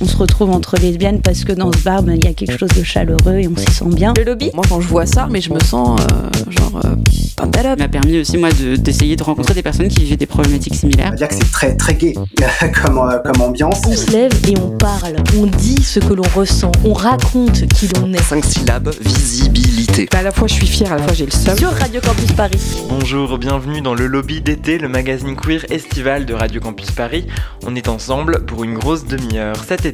on 0.00 0.06
se 0.06 0.16
retrouve 0.16 0.50
entre 0.50 0.76
lesbiennes 0.76 1.20
parce 1.20 1.44
que 1.44 1.52
dans 1.52 1.70
ce 1.72 1.78
bar, 1.78 2.02
ben, 2.02 2.16
il 2.16 2.24
y 2.24 2.28
a 2.28 2.32
quelque 2.32 2.56
chose 2.56 2.70
de 2.70 2.82
chaleureux 2.82 3.34
et 3.34 3.48
on 3.48 3.56
s'y 3.56 3.70
sent 3.70 3.94
bien. 3.94 4.14
Le 4.16 4.24
lobby 4.24 4.50
Moi, 4.54 4.64
quand 4.68 4.80
je 4.80 4.88
vois 4.88 5.06
ça, 5.06 5.28
mais 5.30 5.40
je 5.40 5.52
me 5.52 5.60
sens 5.60 6.00
euh, 6.00 6.50
genre 6.50 6.80
euh, 6.84 6.96
Ça 7.36 7.76
m'a 7.76 7.88
permis 7.88 8.20
aussi, 8.20 8.38
moi, 8.38 8.48
d'essayer 8.78 9.16
de, 9.16 9.22
rencontrer 9.22 9.54
des 9.54 9.62
personnes 9.62 9.88
qui 9.88 10.04
vivaient 10.04 10.16
des 10.16 10.26
problématiques 10.26 10.74
similaires. 10.74 11.08
On 11.08 11.10
va 11.10 11.16
dire 11.16 11.28
que 11.28 11.34
c'est 11.34 11.52
très, 11.52 11.76
très 11.76 11.94
gay 11.94 12.14
comme, 12.82 12.98
euh, 12.98 13.18
comme 13.18 13.42
ambiance. 13.42 13.82
On 13.86 13.92
se 13.92 14.10
lève 14.10 14.32
et 14.48 14.58
on 14.58 14.70
parle, 14.70 15.16
on 15.36 15.46
dit 15.46 15.82
ce 15.82 16.00
que 16.00 16.14
l'on 16.14 16.28
ressent, 16.34 16.72
on 16.84 16.94
raconte 16.94 17.66
qui 17.68 17.88
l'on 17.88 18.12
est. 18.14 18.22
Cinq 18.22 18.44
syllabes, 18.44 18.90
visibilité. 19.00 20.08
à 20.16 20.22
la 20.22 20.30
fois 20.30 20.48
je 20.48 20.54
suis 20.54 20.66
fière, 20.66 20.92
à 20.92 20.96
la 20.96 21.02
fois 21.02 21.12
j'ai 21.12 21.26
le 21.26 21.30
seum. 21.30 21.56
Sur 21.58 21.72
Radio 21.72 22.00
Campus 22.00 22.32
Paris. 22.32 22.60
Bonjour, 22.88 23.36
bienvenue 23.38 23.82
dans 23.82 23.94
le 23.94 24.06
lobby 24.06 24.40
d'été, 24.40 24.78
le 24.78 24.88
magazine 24.88 25.36
queer 25.36 25.64
estival 25.70 26.24
de 26.24 26.32
Radio 26.32 26.60
Campus 26.60 26.90
Paris. 26.90 27.26
On 27.66 27.74
est 27.76 27.88
ensemble 27.88 28.44
pour 28.46 28.64
une 28.64 28.74
grosse 28.74 29.04
demi-heure. 29.04 29.56
Cet 29.68 29.89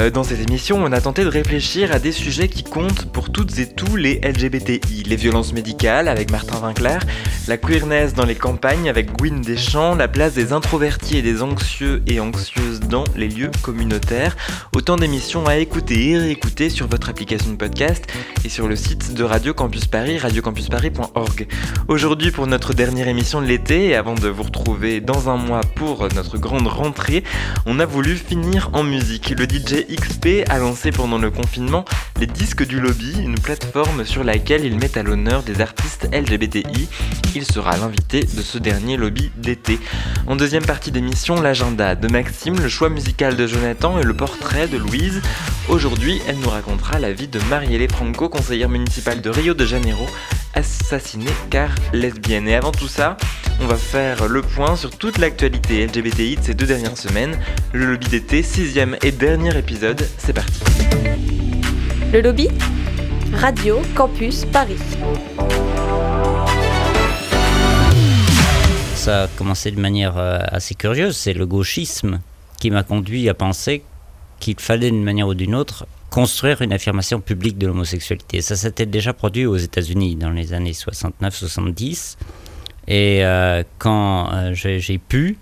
euh, 0.00 0.10
dans 0.10 0.24
cette 0.24 0.40
émission, 0.40 0.76
on 0.82 0.90
a 0.92 1.00
tenté 1.00 1.22
de 1.22 1.28
réfléchir 1.28 1.92
à 1.92 1.98
des 1.98 2.12
sujets 2.12 2.48
qui 2.48 2.64
comptent 2.64 3.10
pour 3.12 3.30
toutes 3.30 3.58
et 3.58 3.68
tous 3.68 3.96
les 3.96 4.20
LGBTI. 4.22 5.04
Les 5.04 5.16
violences 5.16 5.52
médicales 5.52 6.08
avec 6.08 6.30
Martin 6.30 6.60
Winkler, 6.60 6.98
la 7.46 7.56
queerness 7.56 8.14
dans 8.14 8.24
les 8.24 8.34
campagnes 8.34 8.88
avec 8.88 9.12
Gwyn 9.12 9.40
Deschamps, 9.40 9.94
la 9.94 10.08
place 10.08 10.34
des 10.34 10.52
introvertis 10.52 11.18
et 11.18 11.22
des 11.22 11.42
anxieux 11.42 12.02
et 12.06 12.18
anxieuses 12.18 12.80
dans 12.80 13.04
les 13.16 13.28
lieux 13.28 13.50
communautaires. 13.62 14.36
Autant 14.74 14.96
d'émissions 14.96 15.46
à 15.46 15.56
écouter 15.56 16.10
et 16.10 16.18
réécouter 16.18 16.70
sur 16.70 16.88
votre 16.88 17.08
application 17.08 17.52
de 17.52 17.56
podcast 17.56 18.04
et 18.44 18.48
sur 18.48 18.66
le 18.66 18.76
site 18.76 19.14
de 19.14 19.22
Radio 19.22 19.54
Campus 19.54 19.86
Paris, 19.86 20.18
radiocampusparis.org. 20.18 21.46
Aujourd'hui, 21.88 22.30
pour 22.30 22.46
notre 22.46 22.74
dernière 22.74 23.08
émission 23.08 23.40
de 23.40 23.46
l'été, 23.46 23.88
et 23.88 23.94
avant 23.94 24.14
de 24.14 24.28
vous 24.28 24.42
retrouver 24.42 25.00
dans 25.00 25.28
un 25.28 25.36
mois 25.36 25.60
pour 25.74 26.08
notre 26.14 26.38
grande 26.38 26.66
rentrée, 26.66 27.22
on 27.66 27.78
a 27.78 27.86
voulu 27.86 28.16
finir 28.16 28.70
en 28.72 28.82
musique. 28.82 29.03
Le 29.06 29.44
DJ 29.44 29.84
XP 29.94 30.48
a 30.48 30.58
lancé 30.58 30.90
pendant 30.90 31.18
le 31.18 31.30
confinement 31.30 31.84
les 32.18 32.26
disques 32.26 32.66
du 32.66 32.80
lobby, 32.80 33.12
une 33.20 33.38
plateforme 33.38 34.02
sur 34.06 34.24
laquelle 34.24 34.64
il 34.64 34.78
met 34.78 34.96
à 34.96 35.02
l'honneur 35.02 35.42
des 35.42 35.60
artistes 35.60 36.08
LGBTI. 36.10 36.88
Il 37.34 37.44
sera 37.44 37.76
l'invité 37.76 38.20
de 38.20 38.40
ce 38.40 38.56
dernier 38.56 38.96
lobby 38.96 39.30
d'été. 39.36 39.78
En 40.26 40.36
deuxième 40.36 40.64
partie 40.64 40.90
d'émission, 40.90 41.42
l'agenda 41.42 41.96
de 41.96 42.08
Maxime, 42.08 42.58
le 42.58 42.68
choix 42.70 42.88
musical 42.88 43.36
de 43.36 43.46
Jonathan 43.46 43.98
et 43.98 44.04
le 44.04 44.14
portrait 44.14 44.68
de 44.68 44.78
Louise. 44.78 45.20
Aujourd'hui, 45.68 46.22
elle 46.26 46.38
nous 46.38 46.48
racontera 46.48 46.98
la 46.98 47.12
vie 47.12 47.28
de 47.28 47.40
Marielle 47.50 47.90
Franco, 47.92 48.30
conseillère 48.30 48.70
municipale 48.70 49.20
de 49.20 49.28
Rio 49.28 49.52
de 49.52 49.66
Janeiro, 49.66 50.06
assassinée 50.54 51.30
car 51.50 51.70
lesbienne. 51.92 52.48
Et 52.48 52.54
avant 52.54 52.72
tout 52.72 52.88
ça, 52.88 53.16
on 53.60 53.66
va 53.66 53.76
faire 53.76 54.28
le 54.28 54.42
point 54.42 54.76
sur 54.76 54.90
toute 54.90 55.18
l'actualité 55.18 55.86
LGBTI 55.86 56.36
de 56.36 56.42
ces 56.42 56.54
deux 56.54 56.66
dernières 56.66 56.98
semaines. 56.98 57.38
Le 57.72 57.86
lobby 57.86 58.08
d'été, 58.08 58.42
sixième 58.42 58.96
et 59.02 59.12
dernier 59.12 59.56
épisode, 59.56 60.06
c'est 60.18 60.32
parti. 60.32 60.60
Le 62.12 62.20
lobby 62.20 62.48
Radio 63.32 63.80
Campus 63.94 64.44
Paris. 64.44 64.78
Ça 68.94 69.24
a 69.24 69.28
commencé 69.28 69.70
de 69.70 69.80
manière 69.80 70.16
euh, 70.16 70.38
assez 70.46 70.74
curieuse, 70.74 71.16
c'est 71.16 71.34
le 71.34 71.46
gauchisme 71.46 72.20
qui 72.60 72.70
m'a 72.70 72.82
conduit 72.82 73.28
à 73.28 73.34
penser 73.34 73.82
qu'il 74.40 74.58
fallait 74.58 74.90
d'une 74.90 75.04
manière 75.04 75.28
ou 75.28 75.34
d'une 75.34 75.54
autre 75.54 75.86
construire 76.14 76.62
une 76.62 76.72
affirmation 76.72 77.20
publique 77.20 77.58
de 77.58 77.66
l'homosexualité. 77.66 78.40
Ça 78.40 78.54
s'était 78.54 78.86
déjà 78.86 79.12
produit 79.12 79.46
aux 79.46 79.56
États-Unis 79.56 80.14
dans 80.14 80.30
les 80.30 80.52
années 80.52 80.70
69-70. 80.70 82.16
Et 82.86 83.24
euh, 83.24 83.64
quand 83.78 84.32
euh, 84.32 84.54
j'ai 84.54 84.98
pu, 84.98 85.38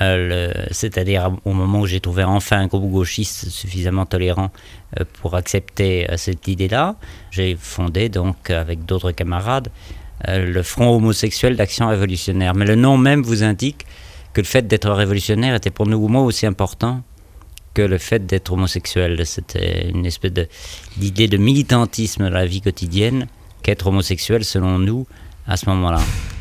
euh, 0.00 0.54
c'est-à-dire 0.70 1.30
au 1.44 1.52
moment 1.52 1.80
où 1.80 1.86
j'ai 1.86 2.00
trouvé 2.00 2.24
enfin 2.24 2.60
un 2.60 2.66
groupe 2.66 2.90
gauchiste 2.90 3.50
suffisamment 3.50 4.06
tolérant 4.06 4.50
pour 5.20 5.34
accepter 5.34 6.06
cette 6.16 6.48
idée-là, 6.48 6.96
j'ai 7.30 7.54
fondé 7.54 8.08
donc 8.08 8.48
avec 8.48 8.86
d'autres 8.86 9.12
camarades 9.12 9.68
le 10.26 10.62
Front 10.62 10.96
homosexuel 10.96 11.56
d'action 11.56 11.88
révolutionnaire. 11.88 12.54
Mais 12.54 12.64
le 12.64 12.74
nom 12.74 12.96
même 12.96 13.20
vous 13.20 13.42
indique 13.42 13.84
que 14.32 14.40
le 14.40 14.46
fait 14.46 14.66
d'être 14.66 14.90
révolutionnaire 14.90 15.54
était 15.54 15.70
pour 15.70 15.86
nous 15.86 16.08
moi 16.08 16.22
aussi 16.22 16.46
important 16.46 17.02
que 17.74 17.82
le 17.82 17.98
fait 17.98 18.26
d'être 18.26 18.52
homosexuel. 18.52 19.24
C'était 19.26 19.88
une 19.90 20.06
espèce 20.06 20.32
d'idée 20.96 21.28
de, 21.28 21.36
militantisme 21.36 22.24
dans 22.24 22.34
la 22.34 22.46
vie 22.46 22.60
quotidienne 22.60 23.26
qu'être 23.62 23.86
homosexuel, 23.86 24.44
selon 24.44 24.78
nous, 24.78 25.06
à 25.46 25.56
ce 25.56 25.68
moment-là. 25.70 26.00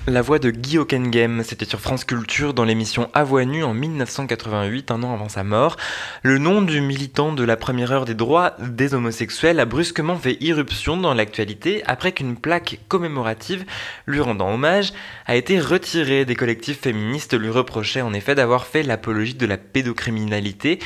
La 0.09 0.23
voix 0.23 0.39
de 0.39 0.49
Guy 0.49 0.79
Hockenheim, 0.79 1.43
c'était 1.43 1.65
sur 1.65 1.79
France 1.79 2.03
Culture 2.03 2.55
dans 2.55 2.63
l'émission 2.63 3.11
À 3.13 3.23
voix 3.23 3.45
nue 3.45 3.63
en 3.63 3.75
1988, 3.75 4.89
un 4.89 5.03
an 5.03 5.13
avant 5.13 5.29
sa 5.29 5.43
mort. 5.43 5.77
Le 6.23 6.39
nom 6.39 6.63
du 6.63 6.81
militant 6.81 7.31
de 7.31 7.43
la 7.43 7.55
première 7.55 7.91
heure 7.91 8.05
des 8.05 8.15
droits 8.15 8.55
des 8.57 8.95
homosexuels 8.95 9.59
a 9.59 9.65
brusquement 9.65 10.15
fait 10.15 10.37
irruption 10.41 10.97
dans 10.97 11.13
l'actualité 11.13 11.83
après 11.85 12.11
qu'une 12.11 12.37
plaque 12.37 12.79
commémorative 12.87 13.65
lui 14.07 14.19
rendant 14.19 14.51
hommage 14.51 14.93
a 15.27 15.35
été 15.35 15.59
retirée. 15.59 16.25
Des 16.25 16.35
collectifs 16.35 16.81
féministes 16.81 17.39
lui 17.39 17.49
reprochaient 17.49 18.01
en 18.01 18.13
effet 18.13 18.33
d'avoir 18.33 18.65
fait 18.65 18.81
l'apologie 18.81 19.35
de 19.35 19.45
la 19.45 19.57
pédocriminalité. 19.57 20.79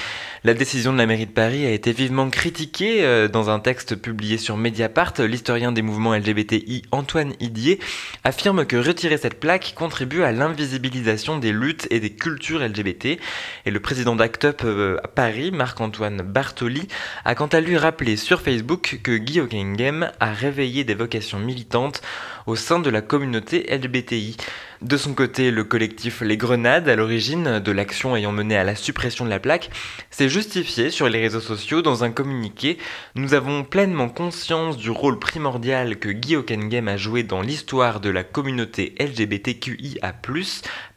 La 0.44 0.54
décision 0.54 0.92
de 0.92 0.98
la 0.98 1.06
mairie 1.06 1.28
de 1.28 1.32
Paris 1.32 1.66
a 1.66 1.72
été 1.72 1.94
vivement 1.94 2.30
critiquée 2.30 3.06
euh, 3.06 3.30
dans 3.30 3.50
un 3.50 3.62
texte 3.62 3.96
publié 3.96 4.38
sur 4.38 4.58
Mediapart. 4.58 5.14
L'historien 5.20 5.72
des 5.72 5.82
mouvements 5.82 6.14
LGBTI 6.14 6.82
Antoine 6.92 7.32
Idier 7.40 7.80
affirme 8.26 8.66
que 8.66 8.76
retirer 8.76 9.13
cette 9.18 9.40
plaque 9.40 9.74
contribue 9.76 10.24
à 10.24 10.32
l'invisibilisation 10.32 11.38
des 11.38 11.52
luttes 11.52 11.88
et 11.90 12.00
des 12.00 12.12
cultures 12.12 12.60
LGBT. 12.60 13.20
Et 13.66 13.72
le 13.72 13.80
président 13.80 14.16
d'Act 14.16 14.46
Up 14.46 14.62
euh, 14.66 14.98
à 15.04 15.08
Paris, 15.08 15.52
Marc-Antoine 15.52 16.22
Bartoli, 16.22 16.88
a 17.26 17.36
quant 17.36 17.48
à 17.48 17.62
lui 17.62 17.78
rappelé 17.78 18.18
sur 18.18 18.42
Facebook 18.42 19.00
que 19.04 19.18
Guy 19.18 19.40
Hockenheim 19.40 20.12
a 20.20 20.34
réveillé 20.34 20.84
des 20.84 20.96
vocations 20.96 21.40
militantes 21.40 22.02
au 22.46 22.56
sein 22.56 22.80
de 22.80 22.90
la 22.90 23.02
communauté 23.02 23.66
LGBTI. 23.70 24.38
De 24.82 24.98
son 24.98 25.14
côté, 25.14 25.50
le 25.50 25.64
collectif 25.64 26.22
Les 26.22 26.36
Grenades, 26.36 26.90
à 26.90 26.96
l'origine 26.96 27.60
de 27.60 27.72
l'action 27.72 28.16
ayant 28.16 28.34
mené 28.34 28.58
à 28.58 28.66
la 28.66 28.76
suppression 28.76 29.24
de 29.24 29.30
la 29.30 29.40
plaque, 29.40 29.70
s'est 30.12 30.28
justifié 30.28 30.90
sur 30.90 31.08
les 31.08 31.22
réseaux 31.22 31.40
sociaux 31.40 31.82
dans 31.82 32.04
un 32.04 32.12
communiqué. 32.12 32.78
Nous 33.16 33.34
avons 33.34 33.64
pleinement 33.64 34.10
conscience 34.10 34.78
du 34.78 34.90
rôle 34.90 35.20
primordial 35.20 36.00
que 36.00 36.10
Guy 36.10 36.36
Hockenheim 36.36 36.88
a 36.88 36.98
joué 36.98 37.24
dans 37.24 37.42
l'histoire 37.42 38.02
de 38.02 38.10
la 38.10 38.24
communauté 38.24 38.94
LGBTQIA+, 39.00 40.14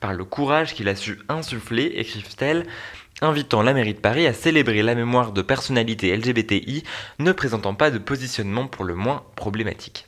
par 0.00 0.14
le 0.14 0.24
courage 0.24 0.74
qu'il 0.74 0.88
a 0.88 0.96
su 0.96 1.18
insuffler, 1.28 1.92
écrivent-elles 1.96 2.66
invitant 3.22 3.62
la 3.62 3.72
mairie 3.72 3.94
de 3.94 4.00
Paris 4.00 4.26
à 4.26 4.32
célébrer 4.32 4.82
la 4.82 4.94
mémoire 4.94 5.32
de 5.32 5.42
personnalités 5.42 6.14
LGBTI 6.16 6.82
ne 7.18 7.32
présentant 7.32 7.74
pas 7.74 7.90
de 7.90 7.98
positionnement 7.98 8.66
pour 8.66 8.84
le 8.84 8.94
moins 8.94 9.22
problématique. 9.36 10.06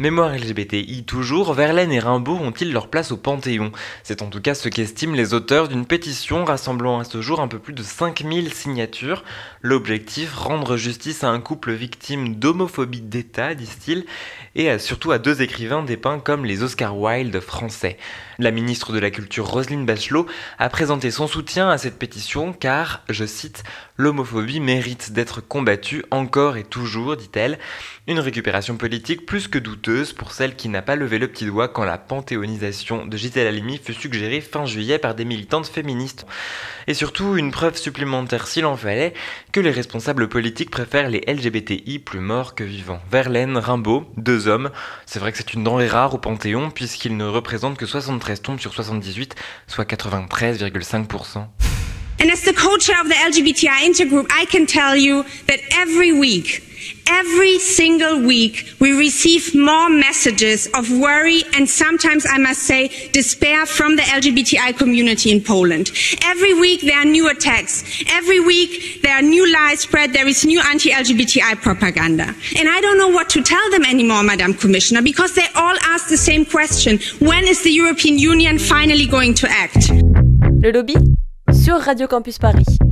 Mémoire 0.00 0.34
LGBTI 0.34 1.04
toujours, 1.04 1.52
Verlaine 1.52 1.92
et 1.92 1.98
Rimbaud 1.98 2.38
ont-ils 2.38 2.72
leur 2.72 2.88
place 2.88 3.12
au 3.12 3.18
Panthéon? 3.18 3.70
C'est 4.02 4.22
en 4.22 4.30
tout 4.30 4.40
cas 4.40 4.54
ce 4.54 4.70
qu'estiment 4.70 5.14
les 5.14 5.34
auteurs 5.34 5.68
d'une 5.68 5.84
pétition 5.84 6.46
rassemblant 6.46 7.00
à 7.00 7.04
ce 7.04 7.20
jour 7.20 7.38
un 7.38 7.48
peu 7.48 7.58
plus 7.58 7.74
de 7.74 7.82
5000 7.82 8.54
signatures. 8.54 9.24
L'objectif, 9.60 10.34
rendre 10.34 10.78
justice 10.78 11.22
à 11.22 11.28
un 11.28 11.38
couple 11.38 11.72
victime 11.72 12.36
d'homophobie 12.36 13.02
d'État, 13.02 13.54
disent-ils, 13.54 14.06
et 14.54 14.78
surtout 14.78 15.12
à 15.12 15.18
deux 15.18 15.42
écrivains 15.42 15.82
dépeints 15.82 16.18
comme 16.18 16.46
les 16.46 16.62
Oscar 16.62 16.96
Wilde 16.96 17.38
français. 17.38 17.98
La 18.38 18.52
ministre 18.52 18.94
de 18.94 18.98
la 18.98 19.10
Culture 19.10 19.46
Roselyne 19.46 19.84
Bachelot 19.84 20.26
a 20.58 20.70
présenté 20.70 21.10
son 21.10 21.26
soutien 21.26 21.68
à 21.68 21.76
cette 21.76 21.98
pétition 21.98 22.54
car, 22.54 23.02
je 23.10 23.26
cite, 23.26 23.64
l'homophobie 23.98 24.60
mérite 24.60 25.12
d'être 25.12 25.42
combattue 25.42 26.06
encore 26.10 26.56
et 26.56 26.64
toujours, 26.64 27.18
dit-elle. 27.18 27.58
Une 28.10 28.18
récupération 28.18 28.76
politique 28.76 29.24
plus 29.24 29.46
que 29.46 29.60
douteuse 29.60 30.12
pour 30.12 30.32
celle 30.32 30.56
qui 30.56 30.68
n'a 30.68 30.82
pas 30.82 30.96
levé 30.96 31.20
le 31.20 31.28
petit 31.28 31.46
doigt 31.46 31.68
quand 31.68 31.84
la 31.84 31.96
panthéonisation 31.96 33.06
de 33.06 33.16
Gisèle 33.16 33.46
Halimi 33.46 33.78
fut 33.78 33.94
suggérée 33.94 34.40
fin 34.40 34.66
juillet 34.66 34.98
par 34.98 35.14
des 35.14 35.24
militantes 35.24 35.68
féministes. 35.68 36.26
Et 36.88 36.94
surtout, 36.94 37.36
une 37.36 37.52
preuve 37.52 37.76
supplémentaire 37.76 38.48
s'il 38.48 38.66
en 38.66 38.76
fallait, 38.76 39.14
que 39.52 39.60
les 39.60 39.70
responsables 39.70 40.28
politiques 40.28 40.72
préfèrent 40.72 41.08
les 41.08 41.22
LGBTI 41.28 42.00
plus 42.00 42.18
morts 42.18 42.56
que 42.56 42.64
vivants. 42.64 43.00
Verlaine, 43.12 43.56
Rimbaud, 43.56 44.10
deux 44.16 44.48
hommes. 44.48 44.72
C'est 45.06 45.20
vrai 45.20 45.30
que 45.30 45.38
c'est 45.38 45.54
une 45.54 45.62
denrée 45.62 45.86
rare 45.86 46.12
au 46.12 46.18
Panthéon 46.18 46.72
puisqu'ils 46.72 47.16
ne 47.16 47.26
représentent 47.26 47.78
que 47.78 47.86
73 47.86 48.42
tombes 48.42 48.58
sur 48.58 48.74
78, 48.74 49.36
soit 49.68 49.88
93,5%. 49.88 51.46
And 52.22 52.28
as 52.28 52.52
co-chair 52.52 52.96
of 53.02 53.08
LGBTI 53.08 53.86
intergroup, 53.86 54.26
I 54.30 54.46
can 54.46 54.66
tell 54.66 54.94
you 54.94 55.24
that 55.46 55.60
every 55.80 56.12
week, 56.12 56.69
every 57.06 57.58
single 57.58 58.20
week, 58.20 58.74
we 58.80 58.92
receive 58.92 59.54
more 59.54 59.88
messages 59.88 60.66
of 60.74 60.90
worry 60.90 61.42
and 61.54 61.68
sometimes, 61.68 62.26
I 62.28 62.38
must 62.38 62.62
say, 62.62 62.88
despair 63.12 63.66
from 63.66 63.96
the 63.96 64.02
LGBTI 64.02 64.76
community 64.76 65.30
in 65.30 65.42
Poland. 65.42 65.90
Every 66.24 66.54
week 66.54 66.82
there 66.82 66.98
are 66.98 67.04
new 67.04 67.28
attacks. 67.28 67.84
Every 68.08 68.40
week 68.40 69.02
there 69.02 69.14
are 69.16 69.22
new 69.22 69.50
lies 69.52 69.80
spread. 69.80 70.12
There 70.12 70.28
is 70.28 70.44
new 70.44 70.60
anti-LGBTI 70.60 71.60
propaganda. 71.62 72.34
And 72.56 72.68
I 72.68 72.80
don't 72.80 72.98
know 72.98 73.08
what 73.08 73.28
to 73.30 73.42
tell 73.42 73.70
them 73.70 73.84
anymore, 73.84 74.22
Madam 74.22 74.54
Commissioner, 74.54 75.02
because 75.02 75.34
they 75.34 75.46
all 75.54 75.76
ask 75.82 76.08
the 76.08 76.16
same 76.16 76.44
question. 76.44 76.98
When 77.18 77.44
is 77.44 77.62
the 77.62 77.70
European 77.70 78.18
Union 78.18 78.58
finally 78.58 79.06
going 79.06 79.34
to 79.34 79.48
act? 79.50 79.90
Le 80.62 80.70
lobby 80.72 80.94
sur 81.52 81.78
Radio 81.78 82.06
Campus 82.06 82.38
Paris. 82.38 82.89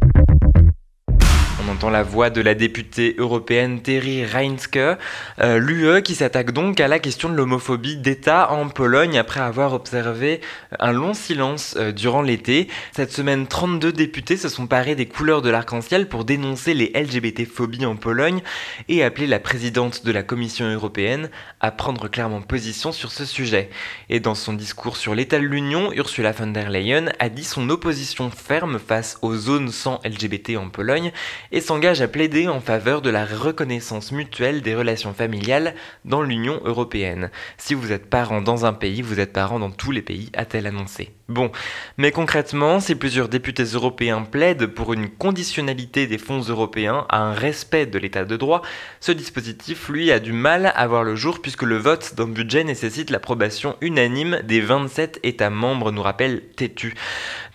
On 1.69 1.73
entend 1.73 1.91
la 1.91 2.03
voix 2.03 2.31
de 2.31 2.41
la 2.41 2.55
députée 2.55 3.15
européenne 3.19 3.83
Terry 3.83 4.25
Reinske, 4.25 4.79
euh, 4.79 5.59
l'UE 5.59 6.03
qui 6.03 6.15
s'attaque 6.15 6.53
donc 6.53 6.81
à 6.81 6.89
la 6.89 6.99
question 6.99 7.29
de 7.29 7.35
l'homophobie 7.35 7.97
d'État 7.97 8.51
en 8.53 8.69
Pologne 8.71 9.19
après 9.19 9.41
avoir 9.41 9.75
observé 9.75 10.41
un 10.79 10.93
long 10.93 11.13
silence 11.13 11.75
euh, 11.79 11.93
durant 11.93 12.23
l'été. 12.23 12.69
Cette 12.93 13.13
semaine, 13.13 13.47
32 13.47 13.93
députés 13.93 14.39
se 14.39 14.49
sont 14.49 14.67
parés 14.67 14.95
des 14.95 15.07
couleurs 15.07 15.43
de 15.43 15.51
l'arc-en-ciel 15.51 16.09
pour 16.09 16.25
dénoncer 16.25 16.73
les 16.73 16.91
LGBT-phobies 16.95 17.85
en 17.85 17.97
Pologne 17.97 18.41
et 18.89 19.05
appeler 19.05 19.27
la 19.27 19.39
présidente 19.39 20.07
de 20.07 20.13
la 20.13 20.23
Commission 20.23 20.73
européenne 20.73 21.29
à 21.61 21.71
prendre 21.71 22.09
clairement 22.09 22.41
position 22.41 22.93
sur 22.93 23.13
ce 23.13 23.27
sujet. 23.27 23.69
Et 24.09 24.21
dans 24.21 24.35
son 24.35 24.55
discours 24.55 24.97
sur 24.97 25.15
l'état 25.15 25.39
de 25.39 25.45
l'Union, 25.45 25.93
Ursula 25.93 26.33
von 26.33 26.47
der 26.47 26.71
Leyen 26.71 27.11
a 27.19 27.29
dit 27.29 27.45
son 27.45 27.69
opposition 27.69 28.31
ferme 28.31 28.79
face 28.79 29.19
aux 29.21 29.37
zones 29.37 29.71
sans 29.71 30.01
LGBT 30.03 30.57
en 30.57 30.71
Pologne 30.71 31.13
s'engage 31.61 32.01
à 32.01 32.09
plaider 32.09 32.49
en 32.49 32.61
faveur 32.61 33.03
de 33.03 33.11
la 33.11 33.25
reconnaissance 33.25 34.13
mutuelle 34.13 34.63
des 34.63 34.75
relations 34.75 35.15
familiales 35.15 35.75
dans 36.05 36.23
l'Union 36.23 36.61
européenne. 36.65 37.31
Si 37.57 37.75
vous 37.75 37.93
êtes 37.93 38.11
parent 38.11 38.41
dans 38.41 38.67
un 38.67 38.73
pays, 38.73 39.03
vous 39.03 39.21
êtes 39.21 39.33
parent 39.33 39.59
dans 39.59 39.71
tous 39.71 39.91
les 39.91 40.03
pays, 40.03 40.31
a-t-elle 40.35 40.67
annoncé. 40.67 41.18
Bon, 41.29 41.53
mais 41.99 42.11
concrètement, 42.11 42.81
si 42.81 42.95
plusieurs 42.95 43.29
députés 43.29 43.65
européens 43.65 44.23
plaident 44.23 44.67
pour 44.67 44.95
une 44.95 45.11
conditionnalité 45.11 46.07
des 46.07 46.17
fonds 46.17 46.41
européens 46.41 47.05
à 47.11 47.21
un 47.21 47.35
respect 47.35 47.85
de 47.85 47.99
l'état 47.99 48.25
de 48.25 48.35
droit, 48.39 48.63
ce 49.01 49.13
dispositif, 49.13 49.91
lui, 49.91 50.11
a 50.11 50.21
du 50.21 50.33
mal 50.33 50.73
à 50.75 50.87
voir 50.87 51.05
le 51.05 51.17
jour 51.17 51.43
puisque 51.43 51.65
le 51.65 51.77
vote 51.77 52.15
d'un 52.17 52.29
budget 52.29 52.65
nécessite 52.65 53.11
l'approbation 53.11 53.77
unanime 53.83 54.41
des 54.43 54.63
27 54.63 55.21
États 55.23 55.51
membres, 55.51 55.93
nous 55.93 56.01
rappelle 56.01 56.41
Tétu. 56.57 56.95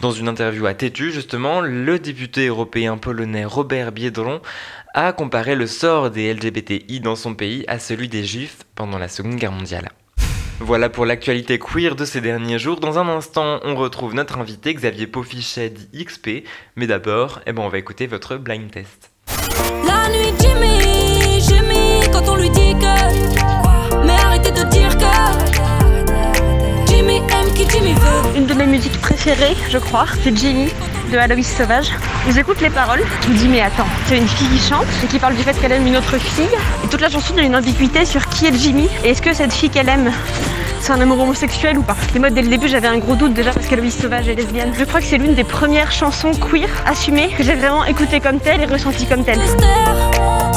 Dans 0.02 0.12
une 0.12 0.28
interview 0.28 0.68
à 0.68 0.76
Tétu, 0.76 1.12
justement, 1.12 1.60
le 1.60 1.98
député 1.98 2.46
européen 2.46 2.98
polonais 2.98 3.44
Robert 3.44 3.92
Biedron 3.92 4.40
a 4.94 5.14
comparé 5.14 5.56
le 5.56 5.66
sort 5.66 6.12
des 6.12 6.32
LGBTI 6.32 7.00
dans 7.00 7.16
son 7.16 7.34
pays 7.34 7.66
à 7.68 7.80
celui 7.80 8.08
des 8.08 8.24
Juifs 8.24 8.60
pendant 8.76 9.00
la 9.00 9.08
Seconde 9.08 9.38
Guerre 9.38 9.52
mondiale. 9.52 9.90
Voilà 10.60 10.90
pour 10.90 11.06
l'actualité 11.06 11.60
queer 11.60 11.96
de 11.96 12.06
ces 12.06 12.22
derniers 12.22 12.60
jours. 12.60 12.80
Dans 12.80 13.00
un 13.00 13.08
instant, 13.10 13.60
on 13.64 13.76
retrouve 13.76 14.14
notre 14.14 14.38
invité 14.38 14.74
Xavier 14.74 15.08
Paufichet 15.08 15.70
dit 15.70 16.06
XP. 16.06 16.46
Mais 16.76 16.88
d'abord, 16.88 17.42
eh 17.46 17.54
ben, 17.54 17.64
on 17.64 17.70
va 17.70 17.78
écouter 17.78 18.08
votre 18.08 18.38
blind 18.38 18.72
test. 18.72 19.12
La 19.86 20.10
nuit, 20.10 20.34
Jimmy, 20.40 21.42
Jimmy, 21.42 22.10
quand 22.12 22.30
on 22.30 22.36
lui 22.36 22.50
dit 22.50 22.74
que. 22.74 24.06
Mais 24.06 24.14
arrêtez 24.14 24.52
de 24.52 24.64
dire 24.70 24.98
que. 24.98 25.04
Jimmy 26.88 27.18
aime 27.18 27.54
qui 27.56 27.70
Jimmy 27.70 27.94
veut. 27.94 28.38
Une 28.38 28.46
de 28.46 28.54
mes 28.54 28.68
musiques 28.68 29.00
préférées, 29.02 29.56
je 29.70 29.78
crois, 29.78 30.06
c'est 30.24 30.36
Jimmy 30.36 30.70
de 31.14 31.18
Aloïs 31.20 31.48
Sauvage. 31.48 31.92
J'écoute 32.34 32.60
les 32.60 32.72
paroles, 32.72 33.04
je 33.22 33.30
me 33.30 33.38
dis 33.38 33.48
mais 33.48 33.62
attends, 33.62 33.86
c'est 34.08 34.18
une 34.18 34.28
fille 34.28 34.48
qui 34.48 34.58
chante 34.58 34.88
et 35.04 35.08
qui 35.08 35.20
parle 35.20 35.36
du 35.36 35.44
fait 35.44 35.54
qu'elle 35.54 35.72
aime 35.72 35.86
une 35.86 35.96
autre 35.96 36.18
fille. 36.18 36.50
Et 36.84 36.88
toute 36.88 37.02
la 37.02 37.10
chanson, 37.10 37.38
a 37.38 37.42
une 37.42 37.56
ambiguïté 37.56 38.04
sur 38.04 38.28
qui 38.28 38.48
est 38.48 38.58
Jimmy 38.58 38.90
et 39.04 39.12
est-ce 39.12 39.22
que 39.22 39.34
cette 39.34 39.54
fille 39.54 39.70
qu'elle 39.70 39.90
aime, 39.90 40.12
c'est 40.82 40.92
un 40.92 41.00
amour 41.00 41.20
homosexuel 41.22 41.78
ou 41.78 41.84
pas? 41.84 41.96
Et 42.16 42.20
moi 42.20 42.32
dès 42.32 42.42
le 42.42 42.48
début 42.48 42.68
j'avais 42.68 42.88
un 42.88 42.98
gros 42.98 43.16
doute 43.16 43.34
déjà 43.34 43.52
parce 43.52 43.68
qu'Aloïs 43.68 43.96
Sauvage 43.96 44.28
est 44.28 44.34
lesbienne. 44.34 44.74
Je 44.78 44.84
crois 44.86 45.02
que 45.02 45.06
c'est 45.06 45.20
l'une 45.20 45.36
des 45.36 45.44
premières 45.44 45.92
chansons 45.92 46.32
queer 46.32 46.70
assumées 46.88 47.30
que 47.38 47.44
j'ai 47.44 47.56
vraiment 47.56 47.86
écoutée 47.86 48.20
comme 48.20 48.40
telle 48.40 48.62
et 48.62 48.66
ressentie 48.66 49.06
comme 49.06 49.24
telle. 49.24 49.42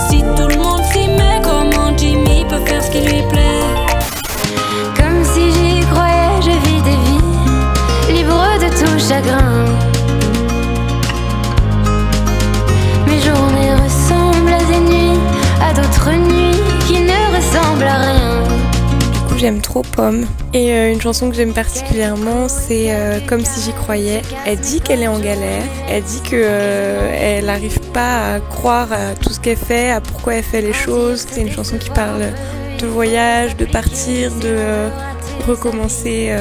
Si 0.09 0.23
tout 0.23 0.49
le 0.49 0.57
monde 0.57 0.83
s'y 0.91 1.07
met, 1.09 1.43
comment 1.43 1.97
Jimmy 1.99 2.47
peut 2.49 2.65
faire 2.65 2.83
ce 2.83 2.91
qui 2.91 3.01
lui 3.01 3.23
plaît? 3.31 3.61
Comme 4.97 5.23
si 5.23 5.53
j'y 5.53 5.81
croyais, 5.87 6.41
je 6.41 6.51
vis 6.67 6.83
des 6.83 6.97
vies 6.97 8.19
libres 8.19 8.59
de 8.59 8.69
tout 8.69 8.99
chagrin. 9.07 9.96
D'autres 15.77 16.11
nuits 16.13 16.57
qui 16.87 17.01
ne 17.01 17.37
ressemblent 17.37 17.85
à 17.85 17.99
rien. 17.99 18.43
Du 19.13 19.21
coup, 19.29 19.39
j'aime 19.39 19.61
trop 19.61 19.83
Pomme. 19.83 20.27
Et 20.55 20.73
euh, 20.73 20.93
une 20.93 21.01
chanson 21.01 21.29
que 21.29 21.37
j'aime 21.37 21.53
particulièrement, 21.53 22.49
c'est 22.49 22.95
euh, 22.95 23.21
Comme 23.27 23.45
si 23.45 23.61
j'y 23.61 23.73
croyais. 23.73 24.23
Elle 24.47 24.59
dit 24.59 24.81
qu'elle 24.81 25.03
est 25.03 25.09
en 25.09 25.19
galère. 25.19 25.63
Elle 25.91 26.03
dit 26.03 26.23
que 26.23 26.37
euh, 26.37 27.39
elle 27.39 27.47
n'arrive 27.47 27.79
pas 27.93 28.35
à 28.35 28.41
croire 28.41 28.91
à 28.93 29.15
tout 29.15 29.31
ce 29.31 29.41
qu'elle 29.41 29.59
fait, 29.59 29.91
à 29.91 30.01
pourquoi 30.01 30.35
elle 30.37 30.45
fait 30.45 30.63
les 30.63 30.73
choses. 30.73 31.27
C'est 31.31 31.43
une 31.43 31.53
chanson 31.53 31.77
qui 31.77 31.91
parle 31.91 32.33
de 32.79 32.87
voyage, 32.87 33.57
de 33.57 33.67
partir, 33.67 34.31
de 34.31 34.47
euh, 34.47 34.89
recommencer 35.47 36.35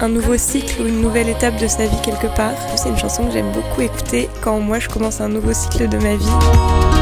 un 0.00 0.08
nouveau 0.08 0.38
cycle 0.38 0.82
ou 0.82 0.86
une 0.86 1.00
nouvelle 1.00 1.28
étape 1.28 1.60
de 1.60 1.66
sa 1.66 1.86
vie 1.86 2.00
quelque 2.04 2.34
part. 2.36 2.54
C'est 2.76 2.88
une 2.88 2.98
chanson 2.98 3.24
que 3.24 3.32
j'aime 3.32 3.50
beaucoup 3.52 3.82
écouter 3.82 4.28
quand 4.40 4.60
moi 4.60 4.78
je 4.78 4.88
commence 4.88 5.20
un 5.20 5.28
nouveau 5.28 5.52
cycle 5.52 5.88
de 5.88 5.98
ma 5.98 6.14
vie. 6.14 6.97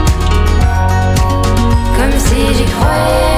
Comme 1.97 2.19
si 2.19 2.41
j'y 2.57 2.65
croyais. 2.65 3.37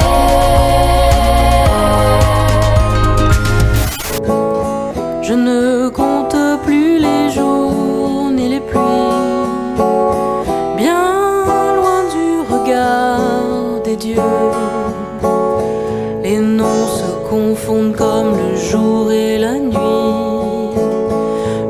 Je 5.21 5.33
ne 5.33 5.89
compte 5.89 6.35
plus 6.65 6.97
les 6.97 7.29
jours 7.29 8.31
ni 8.31 8.49
les 8.49 8.59
pluies, 8.59 8.79
bien 10.75 11.45
loin 11.77 12.01
du 12.15 12.27
regard 12.51 13.81
des 13.83 13.95
dieux. 13.95 14.17
Les 16.23 16.39
noms 16.39 16.87
se 16.87 17.29
confondent 17.29 17.95
comme 17.95 18.35
le 18.37 18.55
jour 18.55 19.11
et 19.11 19.37
la 19.37 19.53
nuit, 19.53 20.75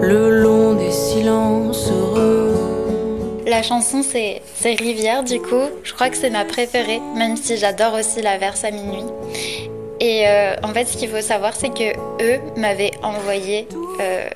le 0.02 0.42
long 0.42 0.74
des 0.74 0.92
silences 0.92 1.92
heureux. 1.92 2.56
La 3.46 3.62
chanson 3.62 4.02
c'est 4.04 4.42
Rivière 4.64 5.24
du 5.24 5.40
coup, 5.40 5.70
crois 6.00 6.10
que 6.10 6.16
c'est 6.16 6.30
ma 6.30 6.46
préférée, 6.46 7.02
même 7.14 7.36
si 7.36 7.58
j'adore 7.58 7.94
aussi 7.96 8.22
la 8.22 8.38
verse 8.38 8.64
à 8.64 8.72
minuit. 8.72 9.04
Et 10.00 10.26
euh, 10.30 10.56
en 10.64 10.70
fait, 10.70 10.86
ce 10.86 10.96
qu'il 10.96 11.10
faut 11.10 11.20
savoir, 11.20 11.54
c'est 11.54 11.74
que 11.74 11.92
eux 12.24 12.40
m'avaient 12.56 12.92
envoyé 13.04 13.68
euh, 14.00 14.30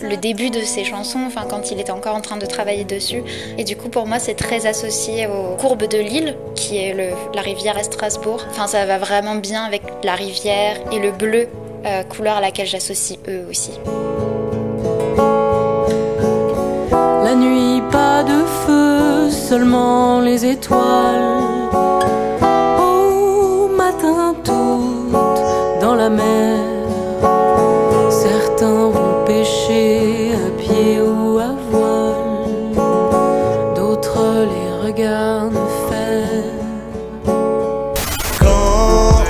le, 0.00 0.16
début 0.16 0.48
de 0.48 0.62
ces 0.62 0.84
chansons, 0.84 1.18
enfin 1.26 1.42
quand 1.46 1.70
il 1.70 1.78
était 1.80 1.90
encore 1.90 2.16
en 2.16 2.22
train 2.22 2.38
de 2.38 2.46
travailler 2.46 2.84
dessus. 2.84 3.22
Et 3.58 3.64
du 3.64 3.76
coup, 3.76 3.90
pour 3.90 4.06
moi, 4.06 4.18
c'est 4.18 4.36
très 4.36 4.64
associé 4.64 5.26
aux 5.26 5.54
courbes 5.56 5.86
de 5.86 5.98
l'île, 5.98 6.34
qui 6.54 6.78
est 6.78 6.96
la 7.34 7.42
rivière 7.42 7.76
à 7.76 7.82
Strasbourg. 7.82 8.42
Enfin, 8.48 8.66
ça 8.68 8.86
va 8.86 8.96
vraiment 8.96 9.34
bien 9.34 9.64
avec 9.64 9.82
la 10.02 10.14
rivière 10.14 10.78
et 10.92 10.98
le 10.98 11.10
bleu, 11.10 11.46
euh, 11.84 12.04
couleur 12.04 12.38
à 12.38 12.40
laquelle 12.40 12.66
j'associe 12.66 13.18
eux 13.28 13.44
aussi. 13.50 13.72
La 17.22 17.34
nuit, 17.34 17.82
pas 17.92 18.22
de 18.22 18.46
feu, 18.64 18.95
seulement 19.30 20.20
les 20.20 20.44
étoiles. 20.44 21.60
Au 22.78 23.68
matin, 23.68 24.34
toutes 24.44 25.80
dans 25.80 25.94
la 25.94 26.10
mer. 26.10 26.58
Certains 28.10 28.90
vont 28.90 29.24
pêcher 29.24 30.32
à 30.34 30.50
pied 30.60 31.00
ou 31.00 31.38
à 31.38 31.54
voile. 31.70 32.84
D'autres 33.74 34.46
les 34.52 34.86
regardent 34.86 35.68
faire. 35.88 36.44
Quand 38.40 39.22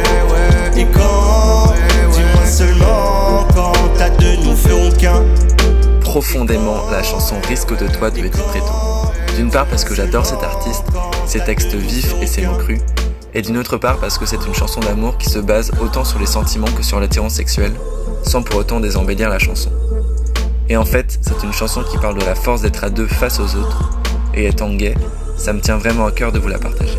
et 0.76 0.86
quand 0.86 1.72
Dis-moi 2.12 2.46
seulement 2.46 3.46
quand 3.54 3.72
t'as 3.98 4.10
de 4.10 4.44
nous 4.44 4.56
ferons 4.56 4.90
qu'un 4.96 5.24
Profondément, 6.00 6.88
la 6.90 7.02
chanson 7.02 7.36
Risque 7.46 7.76
de 7.76 7.86
toi 7.88 8.10
de 8.10 8.20
Eddie 8.20 8.30
Preto. 8.30 9.05
D'une 9.36 9.50
part 9.50 9.66
parce 9.66 9.84
que 9.84 9.94
j'adore 9.94 10.24
cet 10.24 10.42
artiste, 10.42 10.84
ses 11.26 11.40
textes 11.40 11.74
vifs 11.74 12.14
et 12.22 12.26
ses 12.26 12.46
mots 12.46 12.56
crus, 12.56 12.80
et 13.34 13.42
d'une 13.42 13.58
autre 13.58 13.76
part 13.76 13.98
parce 13.98 14.16
que 14.16 14.24
c'est 14.24 14.42
une 14.46 14.54
chanson 14.54 14.80
d'amour 14.80 15.18
qui 15.18 15.28
se 15.28 15.38
base 15.38 15.72
autant 15.82 16.04
sur 16.04 16.18
les 16.18 16.24
sentiments 16.24 16.70
que 16.74 16.82
sur 16.82 17.00
l'attirance 17.00 17.34
sexuelle, 17.34 17.74
sans 18.22 18.42
pour 18.42 18.56
autant 18.56 18.80
désembellir 18.80 19.28
la 19.28 19.38
chanson. 19.38 19.70
Et 20.70 20.78
en 20.78 20.86
fait, 20.86 21.18
c'est 21.20 21.44
une 21.44 21.52
chanson 21.52 21.82
qui 21.82 21.98
parle 21.98 22.18
de 22.18 22.24
la 22.24 22.34
force 22.34 22.62
d'être 22.62 22.82
à 22.82 22.88
deux 22.88 23.06
face 23.06 23.38
aux 23.38 23.56
autres, 23.56 23.90
et 24.32 24.46
étant 24.46 24.72
gay, 24.72 24.94
ça 25.36 25.52
me 25.52 25.60
tient 25.60 25.76
vraiment 25.76 26.06
à 26.06 26.12
cœur 26.12 26.32
de 26.32 26.38
vous 26.38 26.48
la 26.48 26.58
partager. 26.58 26.98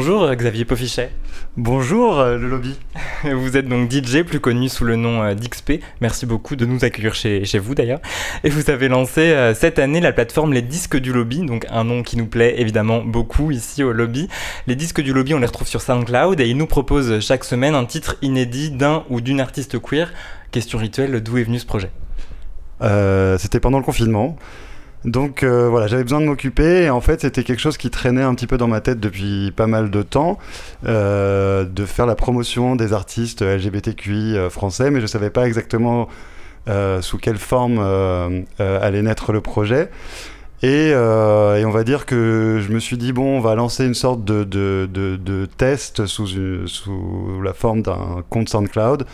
Qu'un. 0.00 0.34
Xavier 0.34 0.64
Pofichet. 0.64 1.10
Bonjour 1.56 2.18
euh, 2.18 2.38
le 2.38 2.48
lobby. 2.48 2.74
Vous 3.24 3.56
êtes 3.56 3.66
donc 3.66 3.90
DJ, 3.90 4.22
plus 4.22 4.40
connu 4.40 4.68
sous 4.68 4.84
le 4.84 4.96
nom 4.96 5.22
euh, 5.22 5.34
d'XP. 5.34 5.82
Merci 6.00 6.26
beaucoup 6.26 6.56
de 6.56 6.64
nous 6.64 6.84
accueillir 6.84 7.14
chez, 7.14 7.44
chez 7.44 7.58
vous 7.58 7.74
d'ailleurs. 7.74 8.00
Et 8.44 8.50
vous 8.50 8.70
avez 8.70 8.88
lancé 8.88 9.20
euh, 9.20 9.54
cette 9.54 9.78
année 9.78 10.00
la 10.00 10.12
plateforme 10.12 10.52
Les 10.52 10.62
Disques 10.62 10.96
du 10.96 11.12
Lobby, 11.12 11.40
donc 11.40 11.66
un 11.70 11.84
nom 11.84 12.02
qui 12.02 12.16
nous 12.16 12.26
plaît 12.26 12.54
évidemment 12.58 13.02
beaucoup 13.02 13.50
ici 13.50 13.82
au 13.82 13.92
lobby. 13.92 14.28
Les 14.66 14.76
Disques 14.76 15.02
du 15.02 15.12
Lobby, 15.12 15.34
on 15.34 15.38
les 15.38 15.46
retrouve 15.46 15.68
sur 15.68 15.82
SoundCloud 15.82 16.40
et 16.40 16.48
ils 16.48 16.56
nous 16.56 16.66
proposent 16.66 17.20
chaque 17.20 17.44
semaine 17.44 17.74
un 17.74 17.84
titre 17.84 18.16
inédit 18.22 18.70
d'un 18.70 19.04
ou 19.10 19.20
d'une 19.20 19.40
artiste 19.40 19.78
queer. 19.80 20.12
Question 20.50 20.78
rituelle, 20.78 21.22
d'où 21.22 21.38
est 21.38 21.44
venu 21.44 21.58
ce 21.58 21.66
projet? 21.66 21.90
Euh, 22.82 23.36
C'était 23.38 23.60
pendant 23.60 23.78
le 23.78 23.84
confinement. 23.84 24.36
Donc 25.04 25.42
euh, 25.42 25.68
voilà, 25.68 25.86
j'avais 25.86 26.02
besoin 26.02 26.20
de 26.20 26.26
m'occuper 26.26 26.82
et 26.82 26.90
en 26.90 27.00
fait 27.00 27.22
c'était 27.22 27.42
quelque 27.42 27.60
chose 27.60 27.78
qui 27.78 27.88
traînait 27.88 28.22
un 28.22 28.34
petit 28.34 28.46
peu 28.46 28.58
dans 28.58 28.68
ma 28.68 28.80
tête 28.80 29.00
depuis 29.00 29.50
pas 29.50 29.66
mal 29.66 29.90
de 29.90 30.02
temps, 30.02 30.38
euh, 30.86 31.64
de 31.64 31.86
faire 31.86 32.04
la 32.04 32.14
promotion 32.14 32.76
des 32.76 32.92
artistes 32.92 33.40
LGBTQI 33.40 34.36
euh, 34.36 34.50
français, 34.50 34.90
mais 34.90 35.00
je 35.00 35.06
savais 35.06 35.30
pas 35.30 35.46
exactement 35.46 36.08
sous 37.00 37.18
quelle 37.18 37.38
forme 37.38 37.80
allait 38.60 39.02
naître 39.02 39.32
le 39.32 39.40
projet. 39.40 39.90
Et, 40.62 40.92
on 40.94 41.70
va 41.70 41.82
dire 41.82 42.06
que 42.06 42.60
je 42.64 42.72
me 42.72 42.78
suis 42.78 42.96
dit, 42.96 43.12
bon, 43.12 43.38
on 43.38 43.40
va 43.40 43.56
lancer 43.56 43.84
une 43.84 43.94
sorte 43.94 44.24
de, 44.24 44.44
de, 44.44 44.88
de, 44.88 45.16
de 45.16 45.46
test 45.46 46.06
sous, 46.06 46.28
sous 46.68 47.40
la 47.42 47.54
forme 47.54 47.82
d'un 47.82 48.22
compte 48.28 48.50
SoundCloud. 48.50 49.04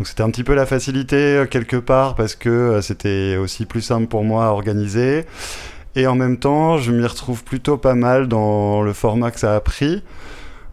Donc 0.00 0.06
c'était 0.06 0.22
un 0.22 0.30
petit 0.30 0.44
peu 0.44 0.54
la 0.54 0.64
facilité 0.64 1.16
euh, 1.16 1.44
quelque 1.44 1.76
part 1.76 2.14
parce 2.14 2.34
que 2.34 2.48
euh, 2.48 2.80
c'était 2.80 3.36
aussi 3.36 3.66
plus 3.66 3.82
simple 3.82 4.06
pour 4.06 4.24
moi 4.24 4.46
à 4.46 4.48
organiser. 4.48 5.26
Et 5.94 6.06
en 6.06 6.14
même 6.14 6.38
temps, 6.38 6.78
je 6.78 6.90
m'y 6.90 7.06
retrouve 7.06 7.44
plutôt 7.44 7.76
pas 7.76 7.94
mal 7.94 8.26
dans 8.26 8.80
le 8.80 8.94
format 8.94 9.30
que 9.30 9.38
ça 9.38 9.54
a 9.54 9.60
pris. 9.60 10.02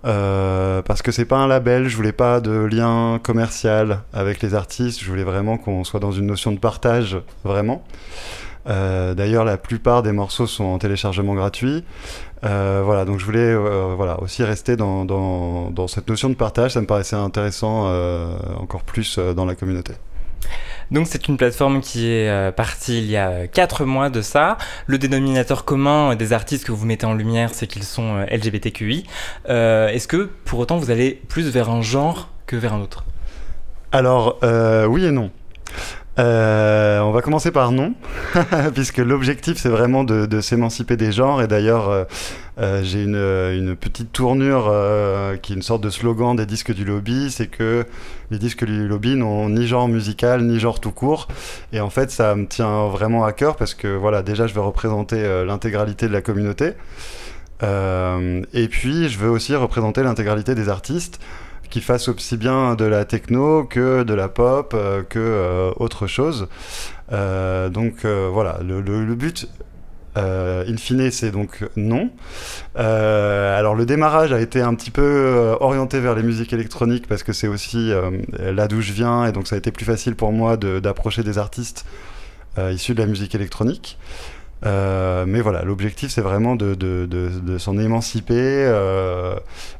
Euh, 0.06 0.82
parce 0.82 1.02
que 1.02 1.12
c'est 1.12 1.26
pas 1.26 1.36
un 1.36 1.48
label, 1.48 1.90
je 1.90 1.98
voulais 1.98 2.14
pas 2.14 2.40
de 2.40 2.52
lien 2.52 3.20
commercial 3.22 4.00
avec 4.14 4.42
les 4.42 4.56
artistes, 4.56 5.04
je 5.04 5.10
voulais 5.10 5.26
vraiment 5.26 5.58
qu'on 5.58 5.84
soit 5.84 6.00
dans 6.00 6.14
une 6.14 6.28
notion 6.28 6.54
de 6.54 6.60
partage, 6.60 7.18
vraiment. 7.44 7.84
Euh, 8.68 9.14
D'ailleurs, 9.14 9.46
la 9.46 9.58
plupart 9.58 10.04
des 10.04 10.12
morceaux 10.12 10.48
sont 10.48 10.66
en 10.66 10.78
téléchargement 10.78 11.34
gratuit. 11.34 11.84
Euh, 12.44 12.82
voilà, 12.84 13.06
donc 13.06 13.20
je 13.20 13.26
voulais 13.26 13.40
euh, 13.40 13.94
voilà, 13.96 14.22
aussi 14.22 14.44
rester 14.44 14.76
dans, 14.76 15.06
dans, 15.06 15.72
dans 15.72 15.88
cette 15.88 16.08
notion 16.08 16.30
de 16.30 16.36
partage, 16.36 16.72
ça 16.72 16.82
me 16.82 16.86
paraissait 16.86 17.16
intéressant 17.16 17.88
encore 18.60 18.84
plus 18.84 19.20
dans 19.20 19.46
la 19.46 19.56
communauté. 19.56 19.94
Donc 20.92 21.08
c'est 21.08 21.28
une 21.28 21.36
plateforme 21.36 21.82
qui 21.82 22.08
est 22.08 22.52
partie 22.56 23.00
il 23.00 23.10
y 23.10 23.18
a 23.18 23.48
4 23.48 23.86
mois 23.86 24.10
de 24.10 24.22
ça. 24.22 24.58
Le 24.86 24.98
dénominateur 24.98 25.66
commun 25.66 26.16
des 26.16 26.32
artistes 26.32 26.66
que 26.66 26.72
vous 26.72 26.86
mettez 26.86 27.06
en 27.06 27.14
lumière, 27.14 27.50
c'est 27.54 27.68
qu'ils 27.68 27.84
sont 27.84 28.26
LGBTQI. 28.32 29.06
Est-ce 29.48 30.08
que 30.08 30.30
pour 30.46 30.60
autant 30.60 30.78
vous 30.78 30.92
allez 30.92 31.20
plus 31.28 31.50
vers 31.50 31.70
un 31.70 31.82
genre 31.82 32.30
que 32.46 32.56
vers 32.56 32.74
un 32.74 32.82
autre? 32.82 33.04
Alors, 33.92 34.40
oui 34.88 35.06
et 35.06 35.12
non. 35.12 35.32
Euh, 36.20 37.00
on 37.02 37.12
va 37.12 37.22
commencer 37.22 37.52
par 37.52 37.72
non, 37.72 37.94
puisque 38.74 38.98
l'objectif 38.98 39.58
c'est 39.58 39.70
vraiment 39.70 40.04
de, 40.04 40.26
de 40.26 40.42
s'émanciper 40.42 40.98
des 40.98 41.12
genres. 41.12 41.42
Et 41.42 41.48
d'ailleurs, 41.48 41.90
euh, 41.90 42.04
euh, 42.60 42.82
j'ai 42.84 43.04
une, 43.04 43.16
une 43.16 43.76
petite 43.76 44.12
tournure 44.12 44.68
euh, 44.72 45.38
qui 45.38 45.54
est 45.54 45.56
une 45.56 45.62
sorte 45.62 45.84
de 45.84 45.92
slogan 45.92 46.36
des 46.36 46.48
disques 46.48 46.74
du 46.74 46.86
lobby 46.86 47.30
c'est 47.30 47.46
que 47.46 47.86
les 48.32 48.40
disques 48.40 48.66
du 48.66 48.88
lobby 48.88 49.16
n'ont 49.16 49.50
ni 49.50 49.68
genre 49.68 49.88
musical 49.88 50.44
ni 50.44 50.60
genre 50.60 50.80
tout 50.80 50.92
court. 50.92 51.28
Et 51.72 51.80
en 51.80 51.90
fait, 51.90 52.12
ça 52.12 52.36
me 52.36 52.46
tient 52.46 52.88
vraiment 52.88 53.24
à 53.24 53.32
cœur 53.32 53.56
parce 53.56 53.74
que 53.74 53.88
voilà, 53.88 54.22
déjà, 54.24 54.48
je 54.48 54.54
vais 54.54 54.62
représenter 54.62 55.18
euh, 55.20 55.46
l'intégralité 55.46 56.08
de 56.08 56.14
la 56.14 56.22
communauté. 56.22 56.74
Euh, 57.64 58.42
et 58.54 58.68
puis, 58.68 59.10
je 59.10 59.18
veux 59.18 59.30
aussi 59.30 59.56
représenter 59.56 60.04
l'intégralité 60.04 60.56
des 60.56 60.70
artistes 60.70 61.20
qui 61.70 61.82
fassent 61.82 62.08
aussi 62.08 62.38
bien 62.38 62.76
de 62.76 62.86
la 62.86 63.06
techno 63.06 63.64
que 63.64 64.04
de 64.04 64.14
la 64.14 64.30
pop, 64.30 64.74
euh, 64.74 65.04
que 65.04 65.20
euh, 65.20 65.72
autre 65.78 66.08
chose. 66.08 66.48
Euh, 67.12 67.70
donc 67.70 68.06
voilà, 68.06 68.60
le, 68.64 68.82
but, 69.16 69.48
in 70.16 70.78
fine, 70.78 71.12
c'est 71.12 71.32
donc 71.32 71.64
non. 71.76 72.10
Alors 72.76 73.76
le 73.76 73.86
démarrage 73.86 74.32
a 74.34 74.40
été 74.40 74.62
un 74.62 74.74
petit 74.76 74.92
peu 74.92 75.56
orienté 75.60 76.00
vers 76.00 76.16
les 76.16 76.24
musiques 76.24 76.54
électroniques 76.54 77.08
parce 77.08 77.24
que 77.24 77.34
c'est 77.34 77.48
aussi 77.48 77.92
là 78.40 78.68
d'où 78.68 78.82
je 78.82 78.94
viens 78.94 79.26
et 79.26 79.32
donc 79.32 79.48
ça 79.48 79.56
a 79.56 79.58
été 79.58 79.72
plus 79.72 79.86
facile 79.86 80.16
pour 80.16 80.32
moi 80.32 80.58
d'approcher 80.58 81.24
des 81.24 81.38
artistes 81.38 81.86
issus 82.58 82.94
de 82.94 83.02
la 83.02 83.08
musique 83.08 83.36
électronique. 83.36 83.98
Mais 84.64 85.42
voilà, 85.42 85.64
l'objectif 85.64 86.12
c'est 86.12 86.22
vraiment 86.22 86.56
de, 86.56 87.58
s'en 87.58 87.78
émanciper 87.78 88.66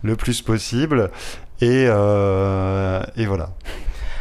le 0.04 0.16
plus 0.16 0.42
possible. 0.42 1.10
Et, 1.62 1.86
euh, 1.88 3.02
et 3.16 3.26
voilà. 3.26 3.50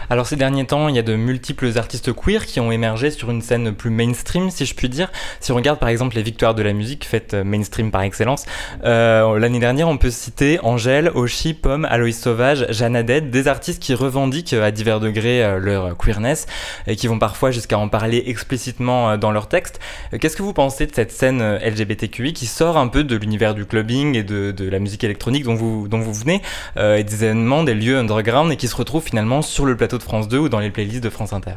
Alors 0.09 0.27
ces 0.27 0.37
derniers 0.37 0.65
temps, 0.67 0.89
il 0.89 0.95
y 0.95 1.01
a 1.01 1.03
de 1.03 1.17
multiples 1.17 1.77
artistes 1.79 2.13
queer 2.15 2.47
qui 2.47 2.61
ont 2.61 2.71
émergé 2.71 3.11
sur 3.11 3.29
une 3.33 3.43
scène 3.43 3.75
plus 3.75 3.91
mainstream, 3.91 4.51
si 4.51 4.65
je 4.65 4.75
puis 4.75 4.89
dire. 4.89 5.11
Si 5.41 5.51
on 5.51 5.57
regarde 5.57 5.81
par 5.81 5.89
exemple 5.89 6.15
les 6.15 6.23
victoires 6.23 6.55
de 6.55 6.63
la 6.63 6.73
musique, 6.73 7.05
faites 7.05 7.35
euh, 7.35 7.43
mainstream 7.43 7.91
par 7.91 8.03
excellence, 8.03 8.47
euh, 8.85 9.37
l'année 9.41 9.59
dernière 9.59 9.89
on 9.89 9.97
peut 9.97 10.11
citer 10.11 10.61
Angèle, 10.63 11.11
Oshi, 11.15 11.55
Pomme, 11.55 11.87
Aloïs 11.87 12.21
Sauvage, 12.21 12.67
Jeanne 12.69 13.03
des 13.03 13.49
artistes 13.49 13.83
qui 13.83 13.95
revendiquent 13.95 14.53
euh, 14.53 14.65
à 14.65 14.71
divers 14.71 15.01
degrés 15.01 15.59
leur 15.61 15.97
queerness 15.97 16.47
et 16.87 16.95
qui 16.95 17.09
vont 17.09 17.19
parfois 17.19 17.51
jusqu'à 17.51 17.79
en 17.79 17.89
parler 17.89 18.23
explicitement 18.27 19.19
dans 19.19 19.33
leurs 19.33 19.49
textes. 19.49 19.81
Qu'est-ce 20.19 20.37
que 20.37 20.43
vous 20.43 20.53
pensez 20.53 20.87
de 20.87 20.95
cette 20.95 21.13
scène 21.13 21.59
LGBTQI 21.59 22.33
qui 22.33 22.47
sort 22.47 22.79
un 22.79 22.89
peu 22.89 23.05
de 23.05 23.17
l'univers 23.17 23.55
du 23.55 23.67
clubbing 23.67 24.17
et 24.17 24.23
de, 24.23 24.55
la 24.69 24.79
musique 24.79 25.05
électronique 25.05 25.45
dont 25.45 25.55
vous, 25.55 26.13
venez, 26.13 26.43
et 26.77 27.05
des 27.05 27.25
événements, 27.25 27.65
des 27.65 27.75
lieux 27.75 27.99
underground 27.99 28.51
et 28.53 28.57
qui 28.57 28.69
se 28.69 28.77
retrouvent 28.77 29.05
finalement 29.05 29.43
sur 29.43 29.67
le 29.67 29.77
plateau 29.77 29.96
de 29.99 30.03
France 30.03 30.29
2 30.29 30.39
ou 30.39 30.49
dans 30.49 30.61
les 30.61 30.71
playlists 30.71 31.03
de 31.03 31.11
France 31.11 31.33
Inter 31.33 31.55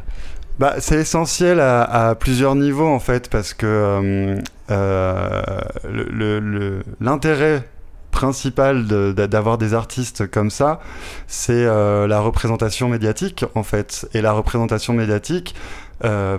Bah, 0.60 0.76
c'est 0.80 0.98
essentiel 0.98 1.60
à, 1.60 2.16
plusieurs 2.20 2.56
niveaux 2.56 2.88
en 2.88 3.00
fait 3.00 3.30
parce 3.30 3.54
que 3.54 3.66
euh, 3.66 4.42
euh, 4.72 6.82
l'intérêt 7.00 7.64
principal 8.12 8.86
d'avoir 8.86 9.58
des 9.58 9.74
artistes 9.74 10.30
comme 10.30 10.50
ça, 10.50 10.80
c'est 11.28 11.54
euh, 11.54 12.08
la 12.08 12.20
représentation 12.20 12.90
médiatique 12.90 13.46
en 13.56 13.64
fait. 13.64 14.08
Et 14.14 14.22
la 14.22 14.32
représentation 14.32 14.94
médiatique, 14.94 15.56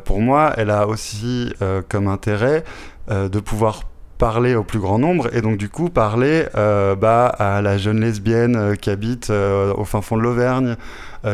pour 0.04 0.20
moi, 0.20 0.52
elle 0.56 0.70
a 0.70 0.86
aussi 0.86 1.52
comme 1.88 2.08
intérêt 2.08 2.64
de 3.08 3.40
pouvoir 3.40 3.89
parler 4.20 4.54
au 4.54 4.62
plus 4.62 4.80
grand 4.80 4.98
nombre 4.98 5.34
et 5.34 5.40
donc 5.40 5.56
du 5.56 5.70
coup 5.70 5.88
parler 5.88 6.44
euh, 6.54 6.94
bah, 6.94 7.26
à 7.26 7.62
la 7.62 7.78
jeune 7.78 8.02
lesbienne 8.02 8.54
euh, 8.54 8.74
qui 8.76 8.90
habite 8.90 9.30
euh, 9.30 9.72
au 9.72 9.86
fin 9.86 10.02
fond 10.02 10.18
de 10.18 10.22
l'Auvergne 10.22 10.76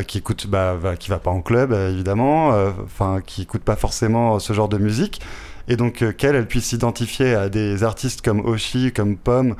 qui 0.09 0.19
écoute 0.19 0.49
bah, 0.49 0.77
qui 0.99 1.11
va 1.11 1.19
pas 1.19 1.31
en 1.31 1.43
club 1.43 1.73
évidemment 1.73 2.49
enfin 2.85 3.21
qui 3.25 3.43
écoute 3.43 3.63
pas 3.63 3.77
forcément 3.77 4.41
ce 4.41 4.53
genre 4.53 4.69
de 4.69 4.79
musique. 4.79 5.21
Et 5.69 5.77
donc 5.77 6.05
qu'elle 6.17 6.35
elle 6.35 6.49
puisse 6.49 6.67
s'identifier 6.67 7.37
à 7.37 7.49
des 7.49 7.85
artistes 7.85 8.21
comme 8.21 8.41
Oshi 8.41 8.93
comme 8.93 9.17
Pomme 9.17 9.55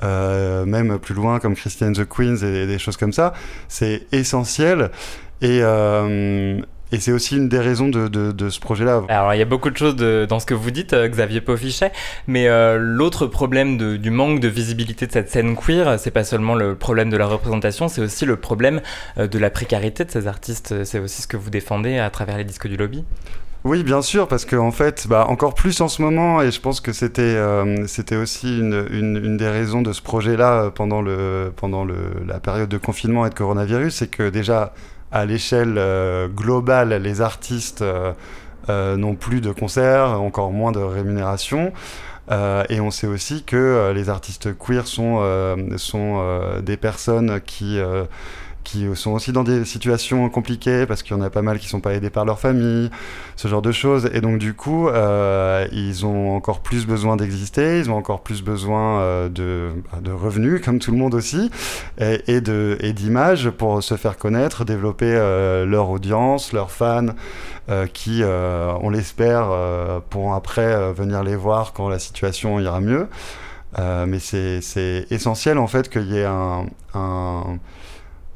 même 0.00 0.98
plus 1.00 1.14
loin 1.14 1.40
comme 1.40 1.56
Christian 1.56 1.92
the 1.92 2.08
Queens 2.08 2.36
et, 2.36 2.68
des 2.68 2.78
choses 2.78 2.96
comme 2.96 3.12
ça 3.12 3.32
c'est 3.66 4.06
essentiel. 4.12 4.92
Et 5.42 5.60
et 6.94 7.00
c'est 7.00 7.12
aussi 7.12 7.36
une 7.36 7.48
des 7.48 7.58
raisons 7.58 7.88
de, 7.88 8.06
de, 8.08 8.30
de 8.30 8.48
ce 8.48 8.60
projet-là. 8.60 9.02
Alors 9.08 9.34
il 9.34 9.38
y 9.38 9.42
a 9.42 9.46
beaucoup 9.46 9.70
de 9.70 9.76
choses 9.76 9.96
de- 9.96 10.26
dans 10.28 10.38
ce 10.38 10.46
que 10.46 10.54
vous 10.54 10.70
dites, 10.70 10.92
euh, 10.92 11.08
Xavier 11.08 11.40
Pofichet, 11.40 11.90
mais 12.28 12.46
euh, 12.48 12.78
l'autre 12.78 13.26
problème 13.26 13.98
du 13.98 14.10
manque 14.10 14.38
de 14.40 14.48
visibilité 14.48 15.06
de 15.06 15.12
cette 15.12 15.28
scène 15.28 15.56
queer, 15.56 15.98
c'est 15.98 16.12
pas 16.12 16.24
seulement 16.24 16.54
le 16.54 16.76
problème 16.76 17.10
de 17.10 17.16
la 17.16 17.26
représentation, 17.26 17.88
c'est 17.88 18.00
aussi 18.00 18.24
le 18.26 18.36
problème 18.36 18.80
euh, 19.18 19.26
de 19.26 19.38
la 19.38 19.50
précarité 19.50 20.04
de 20.04 20.10
ces 20.10 20.26
artistes. 20.28 20.84
C'est 20.84 21.00
aussi 21.00 21.22
ce 21.22 21.26
que 21.26 21.36
vous 21.36 21.50
défendez 21.50 21.98
à 21.98 22.10
travers 22.10 22.38
les 22.38 22.44
disques 22.44 22.68
du 22.68 22.76
lobby. 22.76 23.04
Oui, 23.64 23.82
bien 23.82 24.02
sûr, 24.02 24.28
parce 24.28 24.44
qu'en 24.44 24.66
en 24.66 24.70
fait, 24.72 25.06
bah, 25.08 25.24
encore 25.28 25.54
plus 25.54 25.80
en 25.80 25.88
ce 25.88 26.02
moment, 26.02 26.42
et 26.42 26.50
je 26.50 26.60
pense 26.60 26.80
que 26.80 26.92
c'était 26.92 27.22
euh, 27.22 27.86
c'était 27.86 28.16
aussi 28.16 28.58
une, 28.58 28.86
une, 28.90 29.16
une 29.16 29.36
des 29.38 29.48
raisons 29.48 29.80
de 29.80 29.92
ce 29.92 30.02
projet-là 30.02 30.70
pendant, 30.70 31.00
le, 31.00 31.50
pendant 31.56 31.84
le, 31.84 31.96
la 32.26 32.40
période 32.40 32.68
de 32.68 32.76
confinement 32.78 33.24
et 33.26 33.30
de 33.30 33.34
coronavirus, 33.34 33.94
c'est 33.94 34.08
que 34.08 34.28
déjà, 34.28 34.74
à 35.14 35.24
l'échelle 35.24 35.76
euh, 35.78 36.26
globale, 36.26 36.92
les 37.00 37.20
artistes 37.20 37.82
euh, 37.82 38.12
euh, 38.68 38.96
n'ont 38.96 39.14
plus 39.14 39.40
de 39.40 39.52
concerts, 39.52 40.20
encore 40.20 40.50
moins 40.50 40.72
de 40.72 40.80
rémunération. 40.80 41.72
Et 42.70 42.80
on 42.80 42.90
sait 42.90 43.06
aussi 43.06 43.44
que 43.44 43.92
les 43.94 44.08
artistes 44.08 44.56
queer 44.56 44.86
sont, 44.86 45.22
sont 45.76 46.24
des 46.62 46.78
personnes 46.78 47.38
qui, 47.44 47.78
qui 48.64 48.86
sont 48.96 49.12
aussi 49.12 49.30
dans 49.32 49.44
des 49.44 49.64
situations 49.64 50.28
compliquées 50.30 50.86
parce 50.86 51.02
qu'il 51.02 51.16
y 51.16 51.20
en 51.20 51.22
a 51.22 51.30
pas 51.30 51.42
mal 51.42 51.58
qui 51.58 51.68
sont 51.68 51.80
pas 51.80 51.92
aidés 51.92 52.10
par 52.10 52.24
leur 52.24 52.40
famille, 52.40 52.90
ce 53.36 53.46
genre 53.46 53.62
de 53.62 53.70
choses. 53.72 54.10
Et 54.12 54.20
donc 54.20 54.38
du 54.38 54.54
coup, 54.54 54.88
euh, 54.88 55.66
ils 55.72 56.04
ont 56.06 56.34
encore 56.34 56.60
plus 56.60 56.86
besoin 56.86 57.16
d'exister, 57.16 57.78
ils 57.78 57.90
ont 57.90 57.96
encore 57.96 58.22
plus 58.22 58.42
besoin 58.42 59.00
euh, 59.00 59.28
de, 59.28 59.70
bah, 59.92 59.98
de 60.00 60.10
revenus, 60.10 60.60
comme 60.64 60.78
tout 60.78 60.90
le 60.90 60.96
monde 60.96 61.14
aussi, 61.14 61.50
et, 61.98 62.40
de 62.40 62.76
et 62.80 62.92
d'images 62.92 63.50
pour 63.50 63.82
se 63.82 63.96
faire 63.96 64.16
connaître, 64.16 64.64
développer 64.64 65.12
euh, 65.14 65.64
leur 65.66 65.90
audience, 65.90 66.52
leurs 66.52 66.70
fans, 66.70 67.14
qui, 67.94 68.22
on 68.24 68.90
l'espère, 68.90 69.48
pourront 70.10 70.34
après 70.34 70.92
venir 70.92 71.22
les 71.22 71.34
voir 71.36 71.72
quand 71.72 71.88
la 71.88 71.98
situation 71.98 72.60
ira 72.60 72.80
mieux. 72.80 73.08
Mais 73.78 74.18
c'est 74.18 75.06
essentiel 75.10 75.56
en 75.58 75.66
fait 75.66 75.88
qu'il 75.88 76.12
y 76.12 76.18
ait 76.18 76.26
un- 76.26 76.66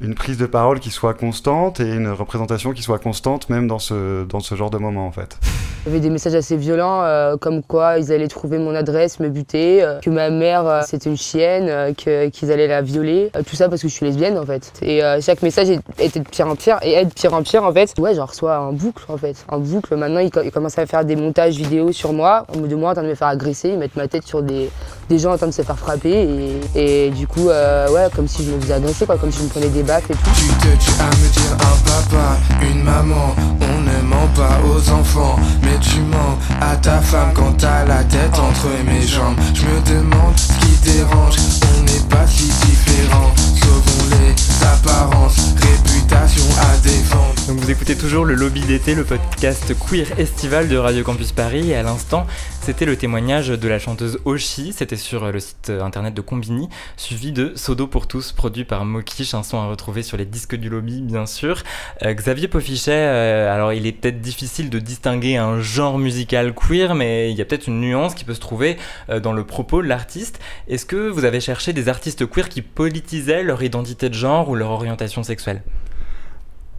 une 0.01 0.15
prise 0.15 0.37
de 0.37 0.45
parole 0.45 0.79
qui 0.79 0.91
soit 0.91 1.13
constante 1.13 1.79
et 1.79 1.93
une 1.93 2.09
représentation 2.09 2.71
qui 2.71 2.81
soit 2.81 2.99
constante 2.99 3.49
même 3.49 3.67
dans 3.67 3.79
ce, 3.79 4.23
dans 4.25 4.39
ce 4.39 4.55
genre 4.55 4.69
de 4.69 4.77
moment 4.77 5.05
en 5.05 5.11
fait. 5.11 5.37
Il 5.85 5.89
y 5.89 5.95
avait 5.95 6.01
des 6.01 6.09
messages 6.09 6.35
assez 6.35 6.57
violents, 6.57 7.03
euh, 7.03 7.37
comme 7.37 7.63
quoi 7.63 7.99
ils 7.99 8.11
allaient 8.11 8.27
trouver 8.27 8.57
mon 8.57 8.75
adresse, 8.75 9.19
me 9.21 9.29
buter, 9.29 9.81
euh, 9.81 9.99
que 9.99 10.09
ma 10.09 10.29
mère 10.29 10.67
euh, 10.67 10.81
c'était 10.85 11.09
une 11.09 11.17
chienne, 11.17 11.93
qu'ils 11.95 12.51
allaient 12.51 12.67
la 12.67 12.81
violer. 12.81 13.31
Tout 13.47 13.55
ça 13.55 13.69
parce 13.69 13.81
que 13.81 13.87
je 13.87 13.93
suis 13.93 14.05
lesbienne 14.05 14.37
en 14.37 14.45
fait. 14.45 14.71
Et 14.81 15.01
chaque 15.21 15.41
message 15.41 15.69
était 15.97 16.19
de 16.19 16.27
pire 16.27 16.47
en 16.47 16.55
pire 16.55 16.77
et 16.81 16.93
est 16.93 17.05
de 17.05 17.13
pire 17.13 17.33
en 17.33 17.43
pire 17.43 17.63
en 17.63 17.73
fait. 17.73 17.93
Ouais, 17.97 18.13
j'en 18.13 18.25
reçois 18.25 18.55
un 18.57 18.71
boucle 18.71 19.03
en 19.07 19.17
fait. 19.17 19.45
Un 19.49 19.57
boucle. 19.57 19.95
Maintenant, 19.95 20.19
ils, 20.19 20.31
ils 20.43 20.51
commencent 20.51 20.77
à 20.77 20.85
faire 20.85 21.05
des 21.05 21.15
montages 21.15 21.55
vidéo 21.55 21.91
sur 21.91 22.13
moi, 22.13 22.45
de 22.53 22.75
moi 22.75 22.91
en 22.91 22.93
train 22.93 23.03
de 23.03 23.07
me 23.07 23.15
faire 23.15 23.29
agresser, 23.29 23.69
ils 23.69 23.77
mettent 23.77 23.95
ma 23.95 24.07
tête 24.07 24.25
sur 24.25 24.41
des, 24.43 24.69
des 25.09 25.17
gens 25.17 25.33
en 25.33 25.37
train 25.37 25.47
de 25.47 25.51
se 25.53 25.61
faire 25.61 25.77
frapper. 25.77 26.59
Et, 26.75 27.05
et 27.07 27.09
du 27.09 27.27
coup, 27.27 27.47
ouais, 27.47 28.07
comme 28.15 28.27
si 28.27 28.43
je 28.43 28.51
me 28.51 28.59
faisais 28.59 28.73
agresser, 28.73 29.05
quoi, 29.05 29.17
comme 29.17 29.31
si 29.31 29.39
je 29.39 29.43
me 29.45 29.49
prenais 29.49 29.69
des 29.69 29.83
Tu 29.89 29.95
te 29.95 30.67
tues 30.77 31.01
à 31.01 31.07
me 31.07 31.27
dire 31.29 31.53
un 31.53 31.77
papa, 31.89 32.37
une 32.61 32.83
maman 32.83 33.33
On 33.59 33.81
ne 33.81 34.07
ment 34.07 34.27
pas 34.35 34.59
aux 34.63 34.87
enfants 34.91 35.35
Mais 35.63 35.79
tu 35.79 35.99
mens 36.01 36.37
à 36.61 36.75
ta 36.75 37.01
femme 37.01 37.31
quand 37.33 37.53
t'as 37.57 37.85
la 37.85 38.03
tête 38.03 38.37
entre 38.37 38.67
mes 38.85 39.01
jambes. 39.01 39.35
Je 39.55 39.63
me 39.63 39.99
demande 39.99 40.37
ce 40.37 40.53
qui 40.59 40.91
dérange 40.91 41.37
On 41.73 41.83
n'est 41.85 42.07
pas 42.07 42.27
si 42.27 42.43
différents 42.67 43.33
Sauvons 43.59 44.05
les 44.11 44.35
apparences 44.63 45.55
Réputation 45.59 46.45
à 46.61 46.77
défendre 46.83 47.28
Donc 47.49 47.57
vous 47.57 47.71
écoutez 47.71 47.95
toujours 47.95 48.25
le 48.25 48.35
Lobby 48.35 48.61
d'été, 48.61 48.93
le 48.93 49.03
podcast 49.03 49.73
queer 49.89 50.05
estival 50.19 50.67
de 50.67 50.77
Radio 50.77 51.03
Campus 51.03 51.31
Paris. 51.31 51.71
Et 51.71 51.75
à 51.75 51.81
l'instant, 51.81 52.27
c'était 52.61 52.85
le 52.85 52.95
témoignage 52.95 53.47
de 53.47 53.67
la 53.67 53.79
chanteuse 53.79 54.19
Oshi. 54.23 54.71
C'était 54.71 54.95
sur 54.95 55.31
le 55.31 55.39
site 55.39 55.71
internet 55.71 56.13
de 56.13 56.21
Combini, 56.21 56.69
suivi 56.95 57.31
de 57.31 57.53
Sodo 57.55 57.87
pour 57.87 58.05
tous, 58.05 58.33
produit 58.33 58.65
par 58.65 58.85
Mokish, 58.85 59.33
un 59.33 59.41
son 59.41 59.57
à 59.57 59.65
retrouver 59.65 60.03
sur 60.03 60.15
les 60.15 60.25
disques 60.25 60.55
du 60.57 60.69
lobby, 60.69 61.01
bien 61.01 61.25
sûr. 61.25 61.63
Euh, 62.03 62.13
Xavier 62.13 62.47
Pofichet, 62.47 62.91
euh, 62.91 63.51
alors 63.51 63.73
il 63.73 63.87
est 63.87 63.93
peut-être 63.93 64.21
difficile 64.21 64.69
de 64.69 64.77
distinguer 64.77 65.37
un 65.37 65.59
genre 65.59 65.97
musical 65.97 66.53
queer, 66.53 66.93
mais 66.93 67.31
il 67.31 67.35
y 67.35 67.41
a 67.41 67.45
peut-être 67.45 67.65
une 67.65 67.81
nuance 67.81 68.13
qui 68.13 68.25
peut 68.25 68.35
se 68.35 68.41
trouver 68.41 68.77
euh, 69.09 69.19
dans 69.19 69.33
le 69.33 69.43
propos 69.43 69.81
de 69.81 69.87
l'artiste. 69.87 70.39
Est-ce 70.67 70.85
que 70.85 71.09
vous 71.09 71.25
avez 71.25 71.41
cherché 71.41 71.73
des 71.73 71.89
artistes 71.89 72.29
queer 72.29 72.47
qui 72.47 72.61
politisaient 72.61 73.41
leur 73.41 73.63
identité 73.63 74.07
de 74.07 74.13
genre 74.13 74.49
ou 74.49 74.55
leur 74.55 74.69
orientation 74.69 75.23
sexuelle? 75.23 75.63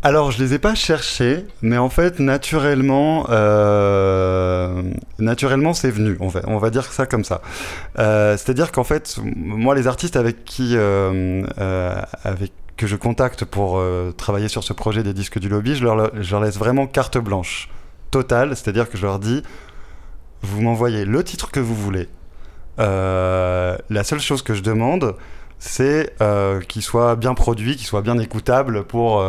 Alors, 0.02 0.30
je 0.30 0.42
les 0.42 0.54
ai 0.54 0.58
pas 0.58 0.74
cherchés, 0.74 1.44
mais 1.60 1.76
en 1.76 1.90
fait, 1.90 2.20
naturellement, 2.20 3.26
euh, 3.28 4.82
naturellement, 5.18 5.74
c'est 5.74 5.90
venu. 5.90 6.16
On 6.20 6.28
va, 6.28 6.40
on 6.46 6.56
va 6.56 6.70
dire 6.70 6.90
ça 6.90 7.04
comme 7.04 7.22
ça. 7.22 7.42
Euh, 7.98 8.38
C'est-à-dire 8.38 8.72
qu'en 8.72 8.84
fait, 8.84 9.18
moi, 9.22 9.74
les 9.74 9.86
artistes 9.86 10.16
avec 10.16 10.46
qui, 10.46 10.72
euh, 10.74 11.44
avec 12.24 12.52
que 12.78 12.86
je 12.86 12.96
contacte 12.96 13.44
pour 13.44 13.82
travailler 14.16 14.48
sur 14.48 14.64
ce 14.64 14.72
projet 14.72 15.02
des 15.02 15.12
disques 15.12 15.38
du 15.38 15.50
lobby, 15.50 15.74
je 15.74 15.84
leur, 15.84 16.40
laisse 16.42 16.56
vraiment 16.56 16.86
carte 16.86 17.18
blanche 17.18 17.68
totale. 18.10 18.56
C'est-à-dire 18.56 18.88
que 18.88 18.96
je 18.96 19.04
leur 19.04 19.18
dis, 19.18 19.42
vous 20.40 20.62
m'envoyez 20.62 21.04
le 21.04 21.22
titre 21.22 21.50
que 21.50 21.60
vous 21.60 21.74
voulez. 21.74 22.08
La 22.78 24.02
seule 24.02 24.20
chose 24.20 24.40
que 24.40 24.54
je 24.54 24.62
demande, 24.62 25.14
c'est 25.58 26.14
qu'il 26.68 26.80
soit 26.80 27.16
bien 27.16 27.34
produit, 27.34 27.76
qu'il 27.76 27.86
soit 27.86 28.00
bien 28.00 28.18
écoutable 28.18 28.84
pour, 28.84 29.22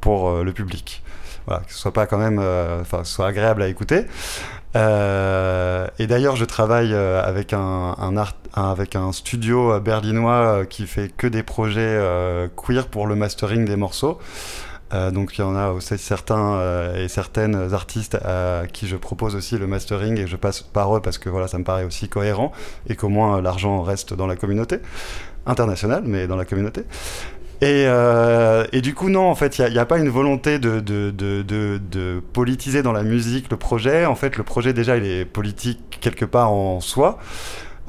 pour 0.00 0.28
euh, 0.28 0.44
le 0.44 0.52
public. 0.52 1.02
Voilà, 1.46 1.62
que 1.62 1.72
ce 1.72 1.78
soit 1.78 1.92
pas 1.92 2.06
quand 2.06 2.18
même, 2.18 2.38
euh, 2.40 2.80
enfin, 2.80 3.04
soit 3.04 3.26
agréable 3.26 3.62
à 3.62 3.68
écouter. 3.68 4.04
Euh, 4.76 5.86
et 5.98 6.06
d'ailleurs, 6.06 6.36
je 6.36 6.44
travaille 6.44 6.94
avec 6.94 7.52
un, 7.52 7.96
avec 8.54 8.94
un 8.94 9.12
studio 9.12 9.80
berlinois 9.80 10.64
qui 10.66 10.86
fait 10.86 11.08
que 11.08 11.26
des 11.26 11.42
projets 11.42 11.98
queer 12.56 12.86
pour 12.86 13.06
le 13.06 13.16
mastering 13.16 13.64
des 13.64 13.76
morceaux. 13.76 14.18
Donc 14.92 15.38
il 15.38 15.40
y 15.40 15.44
en 15.44 15.54
a 15.54 15.70
aussi 15.70 15.98
certains 15.98 16.94
et 16.94 17.06
certaines 17.08 17.74
artistes 17.74 18.16
à 18.16 18.62
qui 18.72 18.88
je 18.88 18.96
propose 18.96 19.34
aussi 19.36 19.56
le 19.56 19.68
mastering 19.68 20.18
et 20.18 20.26
je 20.26 20.36
passe 20.36 20.62
par 20.62 20.96
eux 20.96 21.00
parce 21.00 21.18
que 21.18 21.28
voilà 21.28 21.46
ça 21.46 21.58
me 21.58 21.64
paraît 21.64 21.84
aussi 21.84 22.08
cohérent 22.08 22.50
et 22.88 22.96
qu'au 22.96 23.08
moins 23.08 23.40
l'argent 23.40 23.82
reste 23.82 24.14
dans 24.14 24.26
la 24.26 24.34
communauté 24.34 24.78
internationale 25.46 26.02
mais 26.06 26.26
dans 26.26 26.36
la 26.36 26.44
communauté. 26.44 26.82
Et, 27.62 27.84
euh, 27.86 28.64
et 28.72 28.80
du 28.80 28.94
coup, 28.94 29.10
non, 29.10 29.28
en 29.28 29.34
fait, 29.34 29.58
il 29.58 29.70
n'y 29.70 29.78
a, 29.78 29.84
pas 29.84 29.98
une 29.98 30.08
volonté 30.08 30.58
de, 30.58 30.80
de, 30.80 31.10
de, 31.10 31.42
de, 31.42 32.22
politiser 32.32 32.82
dans 32.82 32.92
la 32.92 33.02
musique 33.02 33.50
le 33.50 33.58
projet. 33.58 34.06
En 34.06 34.14
fait, 34.14 34.38
le 34.38 34.44
projet, 34.44 34.72
déjà, 34.72 34.96
il 34.96 35.04
est 35.04 35.26
politique 35.26 35.98
quelque 36.00 36.24
part 36.24 36.52
en 36.52 36.80
soi. 36.80 37.18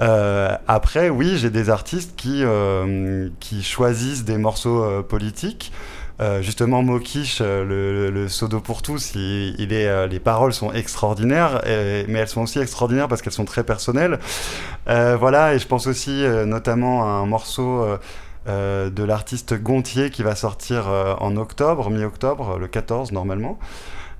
Euh, 0.01 0.55
après, 0.67 1.09
oui, 1.09 1.37
j'ai 1.37 1.49
des 1.49 1.69
artistes 1.69 2.15
qui, 2.17 2.43
euh, 2.43 3.29
qui 3.39 3.63
choisissent 3.63 4.25
des 4.25 4.37
morceaux 4.37 4.83
euh, 4.83 5.01
politiques. 5.03 5.71
Euh, 6.19 6.41
justement, 6.41 6.83
Mokish, 6.83 7.39
euh, 7.41 7.63
le, 7.63 7.93
le, 7.93 8.11
le 8.11 8.27
Sodo 8.29 8.59
pour 8.59 8.81
tous, 8.81 9.13
il, 9.15 9.55
il 9.57 9.73
est, 9.73 9.87
euh, 9.87 10.05
les 10.05 10.19
paroles 10.19 10.53
sont 10.53 10.71
extraordinaires, 10.71 11.65
et- 11.67 12.05
mais 12.09 12.19
elles 12.19 12.27
sont 12.27 12.41
aussi 12.41 12.59
extraordinaires 12.59 13.07
parce 13.07 13.21
qu'elles 13.21 13.33
sont 13.33 13.45
très 13.45 13.63
personnelles. 13.63 14.19
Euh, 14.89 15.15
voilà, 15.19 15.55
et 15.55 15.59
je 15.59 15.67
pense 15.67 15.87
aussi 15.87 16.23
euh, 16.23 16.45
notamment 16.45 17.03
à 17.03 17.07
un 17.07 17.25
morceau 17.25 17.85
euh, 18.47 18.89
de 18.89 19.03
l'artiste 19.03 19.53
Gontier 19.53 20.09
qui 20.09 20.23
va 20.23 20.35
sortir 20.35 20.89
euh, 20.89 21.13
en 21.19 21.37
octobre, 21.37 21.91
mi-octobre, 21.91 22.57
le 22.57 22.67
14 22.67 23.11
normalement. 23.11 23.59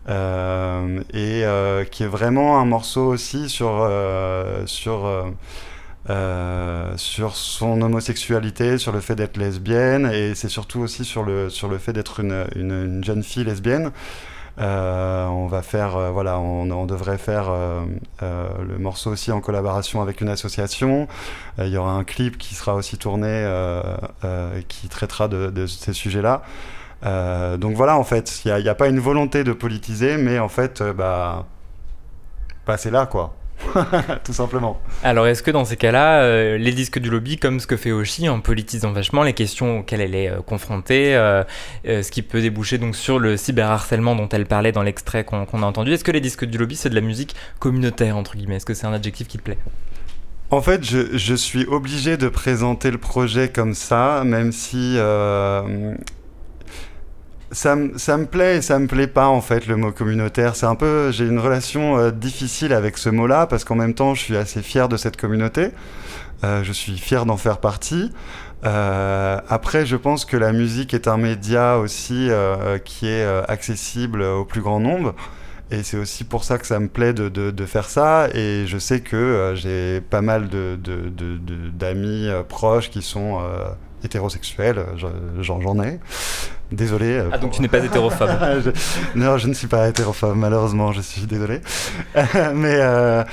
Euh, 0.09 1.01
et 1.13 1.43
qui 1.91 2.03
est 2.03 2.07
vraiment 2.07 2.59
un 2.59 2.65
morceau 2.65 3.05
aussi 3.07 3.49
sur, 3.49 3.87
son 7.33 7.81
homosexualité, 7.81 8.77
sur 8.77 8.91
le 8.91 8.99
fait 8.99 9.15
d'être 9.15 9.37
lesbienne, 9.37 10.09
et 10.11 10.33
c'est 10.33 10.49
surtout 10.49 10.79
aussi 10.79 11.05
sur 11.05 11.23
le, 11.23 11.49
fait 11.79 11.93
d'être 11.93 12.19
une 12.19 13.03
jeune 13.03 13.23
fille 13.23 13.43
lesbienne. 13.43 13.91
Euh, 14.59 15.25
on 15.27 15.47
va 15.47 15.61
faire, 15.61 15.95
euh, 15.95 16.11
voilà, 16.11 16.39
on, 16.39 16.85
devrait 16.85 17.17
faire 17.17 17.47
euh, 17.49 17.85
le 18.21 18.77
morceau 18.77 19.11
aussi 19.11 19.31
en 19.31 19.39
collaboration 19.39 20.01
avec 20.01 20.21
une 20.21 20.29
association. 20.29 21.07
Il 21.57 21.69
y 21.69 21.77
aura 21.77 21.93
un 21.93 22.03
clip 22.03 22.37
qui 22.37 22.55
sera 22.55 22.75
aussi 22.75 22.97
tourné, 22.97 23.27
euh, 23.29 23.81
qui 24.67 24.89
traitera 24.89 25.27
de, 25.27 25.65
ces 25.67 25.93
sujets-là. 25.93 26.41
Donc 27.57 27.75
voilà, 27.75 27.97
en 27.97 28.03
fait, 28.03 28.41
il 28.45 28.53
n'y 28.53 28.67
a, 28.67 28.71
a, 28.71 28.75
pas 28.75 28.87
une 28.87 28.99
volonté 28.99 29.43
de 29.43 29.53
politiser, 29.53 30.17
mais 30.17 30.39
en 30.39 30.49
fait, 30.49 30.81
euh, 30.81 30.93
bah, 30.93 31.45
bah 32.65 32.77
c'est 32.77 32.91
là, 32.91 33.05
quoi. 33.05 33.35
Tout 34.23 34.33
simplement. 34.33 34.81
Alors, 35.03 35.27
est-ce 35.27 35.43
que 35.43 35.51
dans 35.51 35.65
ces 35.65 35.77
cas-là, 35.77 36.21
euh, 36.21 36.57
les 36.57 36.71
disques 36.71 36.99
du 36.99 37.09
lobby, 37.09 37.37
comme 37.37 37.59
ce 37.59 37.67
que 37.67 37.77
fait 37.77 37.91
Oshi, 37.91 38.29
en 38.29 38.39
politisant 38.39 38.91
vachement 38.91 39.23
les 39.23 39.33
questions 39.33 39.79
auxquelles 39.79 40.01
elle 40.01 40.15
est 40.15 40.29
euh, 40.29 40.41
confrontée, 40.41 41.15
euh, 41.15 41.43
ce 41.85 42.11
qui 42.11 42.21
peut 42.21 42.41
déboucher 42.41 42.77
donc 42.77 42.95
sur 42.95 43.19
le 43.19 43.37
cyberharcèlement 43.37 44.15
dont 44.15 44.29
elle 44.29 44.45
parlait 44.45 44.71
dans 44.71 44.83
l'extrait 44.83 45.23
qu'on 45.23 45.63
a 45.63 45.65
entendu, 45.65 45.93
est-ce 45.93 46.03
que 46.03 46.11
les 46.11 46.21
disques 46.21 46.45
du 46.45 46.57
lobby, 46.57 46.75
c'est 46.75 46.89
de 46.89 46.95
la 46.95 47.01
musique 47.01 47.35
communautaire, 47.59 48.17
entre 48.17 48.35
guillemets? 48.35 48.57
Est-ce 48.57 48.65
que 48.65 48.73
c'est 48.73 48.87
un 48.87 48.93
adjectif 48.93 49.27
qui 49.27 49.37
te 49.37 49.43
plaît? 49.43 49.57
En 50.49 50.61
fait, 50.61 50.83
je, 50.83 51.17
je, 51.17 51.33
suis 51.33 51.65
obligé 51.65 52.17
de 52.17 52.27
présenter 52.27 52.91
le 52.91 52.97
projet 52.97 53.47
comme 53.47 53.73
ça, 53.73 54.23
même 54.25 54.51
si 54.51 54.97
ça, 57.51 57.75
ça, 57.97 58.17
me 58.17 58.25
plaît 58.25 58.57
et 58.57 58.61
ça 58.61 58.79
me 58.79 58.87
plaît 58.87 59.07
pas 59.07 59.27
en 59.27 59.41
fait 59.41 59.67
le 59.67 59.75
mot 59.75 59.91
communautaire. 59.91 60.55
C'est 60.55 60.65
un 60.65 60.75
peu, 60.75 61.11
j'ai 61.11 61.25
une 61.25 61.39
relation 61.39 61.97
euh, 61.97 62.11
difficile 62.11 62.73
avec 62.73 62.97
ce 62.97 63.09
mot-là 63.09 63.47
parce 63.47 63.63
qu'en 63.65 63.75
même 63.75 63.93
temps, 63.93 64.15
je 64.15 64.21
suis 64.21 64.37
assez 64.37 64.61
fier 64.61 64.87
de 64.87 64.97
cette 64.97 65.17
communauté. 65.17 65.69
Euh, 66.43 66.63
je 66.63 66.71
suis 66.71 66.97
fier 66.97 67.25
d'en 67.25 67.37
faire 67.37 67.59
partie. 67.59 68.11
Euh, 68.63 69.39
après, 69.49 69.85
je 69.85 69.95
pense 69.95 70.25
que 70.25 70.37
la 70.37 70.53
musique 70.53 70.93
est 70.93 71.07
un 71.07 71.17
média 71.17 71.77
aussi 71.77 72.29
qui 72.85 73.07
est 73.07 73.25
accessible 73.47 74.21
au 74.21 74.45
plus 74.45 74.61
grand 74.61 74.79
nombre. 74.79 75.13
Et 75.71 75.83
c'est 75.83 75.97
aussi 75.97 76.25
pour 76.25 76.43
ça 76.43 76.57
que 76.57 76.67
ça 76.67 76.79
me 76.79 76.89
plaît 76.89 77.13
de, 77.13 77.29
de, 77.29 77.65
faire 77.65 77.89
ça. 77.89 78.27
Et 78.33 78.65
je 78.67 78.77
sais 78.77 78.99
que 78.99 79.53
j'ai 79.55 80.01
pas 80.01 80.21
mal 80.21 80.49
d'amis 80.49 82.27
de, 82.27 82.41
proches 82.41 82.89
qui 82.89 83.01
sont 83.01 83.39
hétérosexuels. 84.03 84.85
J'en 85.41 85.83
ai. 85.83 85.99
Désolé. 86.71 87.19
Ah, 87.19 87.31
pour... 87.31 87.39
donc 87.39 87.51
tu 87.51 87.61
n'es 87.61 87.67
pas 87.67 87.79
hétérophobe 87.79 88.29
je... 88.63 88.71
Non, 89.19 89.37
je 89.37 89.47
ne 89.47 89.53
suis 89.53 89.67
pas 89.67 89.89
hétérophobe, 89.89 90.35
malheureusement, 90.35 90.91
je 90.91 91.01
suis 91.01 91.23
désolé. 91.23 91.61
mais, 92.15 92.77
euh, 92.79 93.23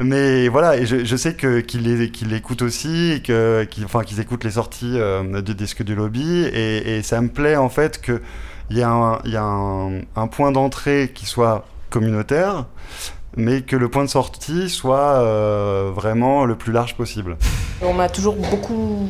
mais 0.00 0.48
voilà, 0.48 0.76
et 0.76 0.86
je, 0.86 1.04
je 1.04 1.16
sais 1.16 1.34
qu'ils 1.36 2.10
qu 2.10 2.34
écoutent 2.34 2.62
aussi, 2.62 3.12
et 3.12 3.22
que, 3.22 3.64
qu 3.64 3.84
enfin, 3.84 4.02
qu'ils 4.02 4.20
écoutent 4.20 4.44
les 4.44 4.52
sorties 4.52 4.98
euh, 4.98 5.42
du 5.42 5.54
disque 5.54 5.82
du 5.82 5.94
lobby. 5.94 6.44
Et, 6.52 6.96
et, 6.96 7.02
ça 7.02 7.20
me 7.20 7.28
plaît 7.28 7.56
en 7.56 7.68
fait 7.68 8.00
qu'il 8.00 8.20
y 8.70 8.82
a 8.82 8.88
un, 8.88 9.20
y 9.24 9.36
a 9.36 9.42
un, 9.42 10.00
un 10.16 10.26
point 10.26 10.50
d'entrée 10.52 11.12
qui 11.14 11.26
soit 11.26 11.66
communautaire, 11.90 12.66
mais 13.36 13.60
que 13.62 13.76
le 13.76 13.88
point 13.88 14.04
de 14.04 14.08
sortie 14.08 14.70
soit 14.70 15.20
euh, 15.20 15.90
vraiment 15.94 16.44
le 16.44 16.56
plus 16.56 16.72
large 16.72 16.96
possible. 16.96 17.36
On 17.82 17.92
m'a 17.92 18.08
toujours 18.08 18.36
beaucoup 18.36 19.08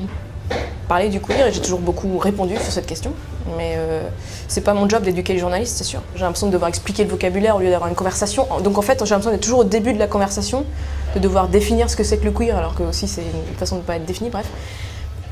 parler 0.89 1.09
du 1.09 1.21
queer 1.21 1.47
et 1.47 1.53
j'ai 1.53 1.61
toujours 1.61 1.81
beaucoup 1.81 2.19
répondu 2.19 2.57
sur 2.57 2.73
cette 2.73 2.87
question. 2.87 3.13
Mais 3.57 3.75
euh, 3.77 4.09
c'est 4.49 4.61
pas 4.61 4.75
mon 4.75 4.89
job 4.89 5.03
d'éduquer 5.03 5.33
les 5.33 5.39
journalistes, 5.39 5.77
c'est 5.77 5.85
sûr. 5.85 6.01
J'ai 6.15 6.23
l'impression 6.23 6.49
de 6.49 6.53
devoir 6.53 6.69
expliquer 6.69 7.05
le 7.05 7.11
vocabulaire 7.11 7.57
au 7.57 7.61
lieu 7.61 7.71
d'avoir 7.71 7.89
une 7.89 7.95
conversation. 7.95 8.47
Donc 8.63 8.79
en 8.79 8.83
fait, 8.83 8.99
j'ai 9.05 9.11
l'impression 9.11 9.31
d'être 9.31 9.43
toujours 9.43 9.61
au 9.61 9.65
début 9.65 9.93
de 9.93 9.99
la 9.99 10.07
conversation, 10.07 10.65
de 11.15 11.21
devoir 11.21 11.49
définir 11.49 11.89
ce 11.91 11.97
que 11.97 12.05
c'est 12.05 12.19
que 12.19 12.25
le 12.25 12.33
queer, 12.33 12.57
alors 12.57 12.75
que 12.75 12.83
aussi 12.83 13.07
c'est 13.09 13.23
une 13.23 13.57
façon 13.57 13.77
de 13.77 13.81
ne 13.83 13.87
pas 13.87 13.97
être 13.97 14.05
défini, 14.05 14.31
bref. 14.31 14.47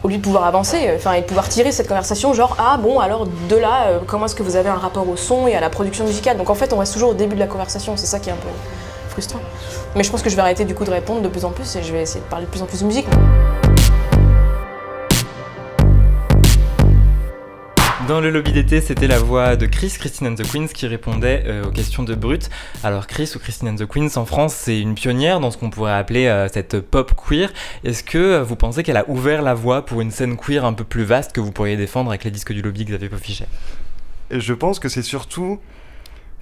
Au 0.03 0.09
lieu 0.09 0.19
de 0.19 0.23
pouvoir 0.23 0.45
avancer, 0.45 0.77
euh, 0.87 0.97
enfin, 0.97 1.15
et 1.15 1.23
de 1.23 1.27
pouvoir 1.27 1.49
tirer 1.49 1.73
cette 1.73 1.89
conversation, 1.89 2.35
genre, 2.35 2.57
ah 2.59 2.77
bon, 2.77 3.01
alors 3.01 3.27
de 3.27 3.57
là, 3.57 3.87
euh, 3.87 3.99
comment 4.07 4.27
est-ce 4.27 4.35
que 4.35 4.43
vous 4.43 4.57
avez 4.57 4.69
un 4.69 4.75
rapport 4.75 5.09
au 5.09 5.17
son 5.17 5.47
et 5.47 5.55
à 5.55 5.61
la 5.61 5.71
production 5.71 6.05
musicale? 6.05 6.37
Donc 6.37 6.51
en 6.51 6.55
fait, 6.55 6.73
on 6.73 6.79
reste 6.79 6.93
toujours 6.93 7.11
au 7.11 7.15
début 7.15 7.37
de 7.37 7.41
la 7.41 7.47
conversation, 7.47 7.97
c'est 7.97 8.07
ça 8.07 8.19
qui 8.19 8.29
est 8.29 8.33
un 8.33 8.37
peu 8.37 8.49
frustrant. 9.09 9.41
Mais 9.97 10.05
je 10.05 10.11
pense 10.11 10.23
que 10.23 10.29
je 10.29 10.37
vais 10.37 10.43
arrêter 10.43 10.67
du 10.67 10.75
coup 10.75 10.85
de 10.85 10.91
répondre 10.91 11.23
de 11.23 11.29
plus 11.29 11.45
en 11.47 11.51
plus 11.51 11.75
et 11.77 11.83
je 11.83 11.93
vais 11.93 12.03
essayer 12.03 12.21
de 12.21 12.29
parler 12.29 12.45
de 12.45 12.51
plus 12.51 12.61
en 12.61 12.67
plus 12.67 12.81
de 12.81 12.87
musique. 12.87 13.07
Dans 18.09 18.21
le 18.21 18.31
lobby 18.31 18.53
d'été, 18.53 18.83
c'était 18.83 19.07
la 19.07 19.19
voix 19.19 19.57
de 19.57 19.65
Chris, 19.65 19.95
Christine 19.99 20.27
and 20.27 20.35
the 20.35 20.43
Queens, 20.47 20.67
qui 20.67 20.87
répondait 20.87 21.45
euh, 21.47 21.65
aux 21.65 21.71
questions 21.71 22.03
de 22.03 22.15
Brut. 22.15 22.51
Alors 22.83 23.07
Chris 23.07 23.33
ou 23.35 23.39
Christine 23.39 23.69
and 23.69 23.77
the 23.77 23.87
Queens 23.87 24.17
en 24.17 24.27
France, 24.27 24.55
c'est 24.55 24.79
une 24.79 24.95
pionnière 24.95 25.41
dans 25.41 25.51
ce 25.51 25.57
qu'on 25.57 25.71
pourrait 25.71 25.95
appeler 25.95 26.27
euh, 26.27 26.47
cette 26.49 26.81
pop 26.81 27.15
queer. 27.17 27.51
Est-ce 27.83 28.05
que 28.05 28.19
euh, 28.19 28.43
vous 28.43 28.57
pensez 28.57 28.83
qu'elle 28.83 28.99
a 28.99 29.09
ouvert 29.09 29.41
la 29.41 29.55
voie 29.55 29.87
pour 29.87 30.03
une 30.03 30.11
scène 30.11 30.37
queer 30.37 30.67
un 30.67 30.75
peu 30.75 30.85
plus 30.85 31.05
vaste 31.05 31.33
que 31.33 31.41
vous 31.41 31.51
pourriez 31.51 31.79
défendre 31.79 32.11
avec 32.11 32.25
les 32.25 32.31
disques 32.31 32.53
du 32.53 32.61
lobby 32.61 32.85
Xavier 32.85 33.09
Poffichet 33.09 33.49
Je 34.31 34.53
pense 34.53 34.79
que 34.79 34.91
c'est 34.91 35.03
surtout 35.03 35.59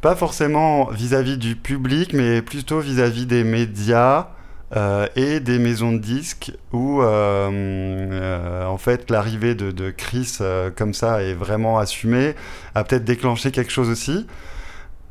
pas 0.00 0.16
forcément 0.16 0.86
vis-à-vis 0.90 1.38
du 1.38 1.54
public, 1.54 2.12
mais 2.12 2.42
plutôt 2.42 2.80
vis-à-vis 2.80 3.26
des 3.26 3.44
médias. 3.44 4.26
Euh, 4.74 5.06
et 5.16 5.40
des 5.40 5.58
maisons 5.58 5.92
de 5.92 5.98
disques 5.98 6.52
où 6.72 7.02
euh, 7.02 7.50
euh, 7.52 8.64
en 8.64 8.78
fait 8.78 9.10
l'arrivée 9.10 9.54
de, 9.54 9.90
Chris 9.90 10.38
comme 10.76 10.94
ça 10.94 11.22
est 11.22 11.34
vraiment 11.34 11.78
assumée, 11.78 12.34
a 12.74 12.84
peut-être 12.84 13.04
déclenché 13.04 13.50
quelque 13.50 13.72
chose 13.72 13.90
aussi. 13.90 14.26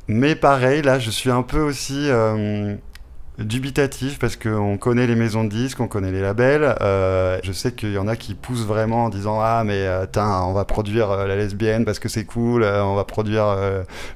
Mais 0.07 0.35
pareil, 0.35 0.81
là 0.81 0.97
je 0.97 1.11
suis 1.11 1.29
un 1.29 1.43
peu 1.43 1.61
aussi 1.61 2.09
dubitatif 3.37 4.19
parce 4.19 4.35
qu'on 4.35 4.77
connaît 4.77 5.07
les 5.07 5.15
maisons 5.15 5.43
de 5.43 5.49
disques, 5.49 5.79
on 5.79 5.87
connaît 5.87 6.11
les 6.11 6.21
labels. 6.21 6.75
Je 7.43 7.51
sais 7.51 7.71
qu'il 7.71 7.93
y 7.93 7.97
en 7.99 8.07
a 8.07 8.15
qui 8.15 8.33
poussent 8.33 8.65
vraiment 8.65 9.05
en 9.05 9.09
disant 9.09 9.39
Ah, 9.41 9.63
mais 9.63 9.85
attends, 9.85 10.49
on 10.49 10.53
va 10.53 10.65
produire 10.65 11.15
la 11.27 11.35
lesbienne 11.35 11.85
parce 11.85 11.99
que 11.99 12.09
c'est 12.09 12.25
cool, 12.25 12.63
on 12.63 12.95
va 12.95 13.03
produire 13.03 13.55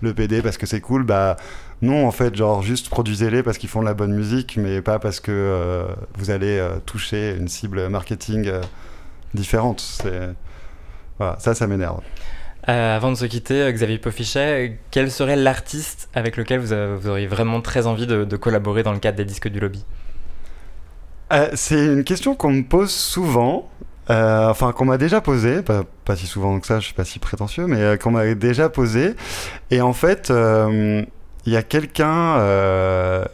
le 0.01 0.13
PD 0.13 0.41
parce 0.41 0.57
que 0.57 0.65
c'est 0.65 0.81
cool. 0.81 1.03
Bah, 1.03 1.37
non, 1.81 2.07
en 2.07 2.11
fait, 2.11 2.35
genre 2.35 2.61
juste 2.61 2.89
produisez-les 2.89 3.43
parce 3.43 3.57
qu'ils 3.57 3.69
font 3.69 3.81
de 3.81 3.85
la 3.85 3.93
bonne 3.93 4.13
musique, 4.13 4.57
mais 4.57 4.81
pas 4.81 4.99
parce 4.99 5.19
que 5.19 5.31
euh, 5.31 5.85
vous 6.17 6.31
allez 6.31 6.57
euh, 6.57 6.77
toucher 6.85 7.35
une 7.37 7.47
cible 7.47 7.89
marketing 7.89 8.47
euh, 8.47 8.61
différente. 9.33 10.03
Voilà, 11.17 11.37
ça, 11.39 11.53
ça 11.53 11.67
m'énerve. 11.67 12.01
avant 12.63 13.11
de 13.11 13.15
se 13.15 13.25
quitter, 13.25 13.71
Xavier 13.71 13.97
Poffichet, 13.97 14.79
quel 14.91 15.11
serait 15.11 15.35
l'artiste 15.35 16.09
avec 16.13 16.37
lequel 16.37 16.59
vous, 16.59 16.73
vous, 16.97 17.09
auriez 17.09 17.27
vraiment 17.27 17.61
très 17.61 17.87
envie 17.87 18.07
de, 18.07 18.23
de, 18.23 18.37
collaborer 18.37 18.83
dans 18.83 18.93
le 18.93 18.99
cadre 18.99 19.17
des 19.17 19.25
disques 19.25 19.47
du 19.47 19.59
lobby? 19.59 19.85
C'est 21.53 21.85
une 21.85 22.03
question 22.03 22.35
qu'on 22.35 22.51
me 22.51 22.63
pose 22.63 22.91
souvent. 22.91 23.69
enfin, 24.07 24.71
qu'on 24.71 24.85
m'a 24.85 24.97
déjà 24.97 25.21
posée, 25.21 25.61
pas, 25.61 25.83
pas, 26.05 26.15
si 26.15 26.27
souvent 26.27 26.59
que 26.59 26.67
ça, 26.67 26.79
je 26.79 26.85
suis 26.85 26.93
pas 26.93 27.05
si 27.05 27.19
prétentieux, 27.19 27.67
mais 27.67 27.97
qu'on 27.97 28.11
m'a 28.11 28.33
déjà 28.35 28.69
posée. 28.69 29.15
Et 29.71 29.81
en 29.81 29.93
fait, 29.93 30.31
il 31.45 31.53
y 31.53 31.57
a 31.57 31.63
quelqu'un 31.63 32.37
euh, 32.37 33.25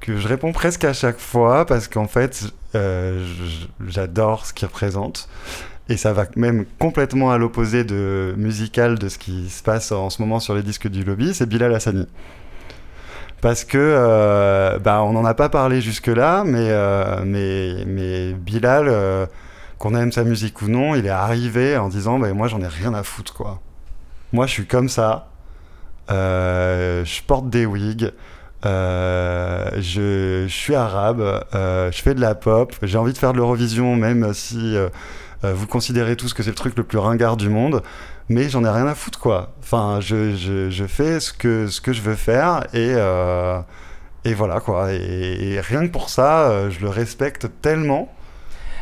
que 0.00 0.16
je 0.16 0.28
réponds 0.28 0.52
presque 0.52 0.84
à 0.84 0.92
chaque 0.92 1.18
fois 1.18 1.64
parce 1.64 1.88
qu'en 1.88 2.06
fait, 2.06 2.52
euh, 2.74 3.26
j'adore 3.86 4.46
ce 4.46 4.52
qu'il 4.52 4.66
représente. 4.66 5.28
Et 5.88 5.96
ça 5.96 6.12
va 6.12 6.26
même 6.36 6.64
complètement 6.78 7.32
à 7.32 7.38
l'opposé 7.38 7.84
de 7.84 8.34
musical 8.36 8.98
de 8.98 9.08
ce 9.08 9.18
qui 9.18 9.50
se 9.50 9.62
passe 9.62 9.90
en 9.92 10.10
ce 10.10 10.22
moment 10.22 10.38
sur 10.38 10.54
les 10.54 10.62
disques 10.62 10.88
du 10.88 11.02
lobby, 11.02 11.34
c'est 11.34 11.46
Bilal 11.46 11.74
Hassani. 11.74 12.06
Parce 13.40 13.64
que, 13.64 13.78
euh, 13.78 14.78
bah, 14.78 15.02
on 15.02 15.12
n'en 15.12 15.24
a 15.24 15.34
pas 15.34 15.48
parlé 15.48 15.80
jusque-là, 15.80 16.44
mais, 16.44 16.70
mais, 17.24 17.84
mais 17.86 18.32
Bilal, 18.34 19.28
qu'on 19.78 19.96
aime 19.96 20.12
sa 20.12 20.22
musique 20.22 20.62
ou 20.62 20.68
non, 20.68 20.94
il 20.94 21.06
est 21.06 21.10
arrivé 21.10 21.76
en 21.76 21.88
disant 21.88 22.20
bah, 22.20 22.32
Moi, 22.32 22.46
j'en 22.46 22.60
ai 22.60 22.68
rien 22.68 22.94
à 22.94 23.02
foutre, 23.02 23.34
quoi. 23.34 23.60
Moi, 24.32 24.46
je 24.46 24.52
suis 24.52 24.66
comme 24.66 24.88
ça. 24.88 25.31
Euh, 26.10 27.04
je 27.04 27.22
porte 27.22 27.48
des 27.48 27.66
wigs. 27.66 28.12
Euh, 28.64 29.70
je, 29.80 30.46
suis 30.48 30.74
arabe, 30.74 31.44
euh, 31.54 31.90
je 31.90 32.00
fais 32.00 32.14
de 32.14 32.20
la 32.20 32.36
pop, 32.36 32.72
j'ai 32.82 32.96
envie 32.96 33.12
de 33.12 33.18
faire 33.18 33.32
de 33.32 33.38
l'Eurovision, 33.38 33.96
même 33.96 34.32
si 34.34 34.76
vous 35.42 35.66
considérez 35.66 36.14
tous 36.14 36.32
que 36.34 36.44
c'est 36.44 36.50
le 36.50 36.54
truc 36.54 36.76
le 36.76 36.84
plus 36.84 36.98
ringard 36.98 37.36
du 37.36 37.48
monde, 37.48 37.82
mais 38.28 38.48
j'en 38.48 38.64
ai 38.64 38.70
rien 38.70 38.86
à 38.86 38.94
foutre, 38.94 39.18
quoi. 39.18 39.52
Enfin, 39.60 39.98
je, 40.00 40.84
fais 40.86 41.18
ce 41.18 41.32
que, 41.32 41.66
je 41.66 42.02
veux 42.02 42.14
faire 42.14 42.62
et, 42.72 42.92
et 44.24 44.34
voilà, 44.34 44.60
quoi. 44.60 44.92
Et, 44.92 45.54
et, 45.54 45.60
rien 45.60 45.84
que 45.84 45.92
pour 45.92 46.08
ça, 46.08 46.70
je 46.70 46.78
le 46.78 46.88
respecte 46.88 47.48
tellement. 47.60 48.12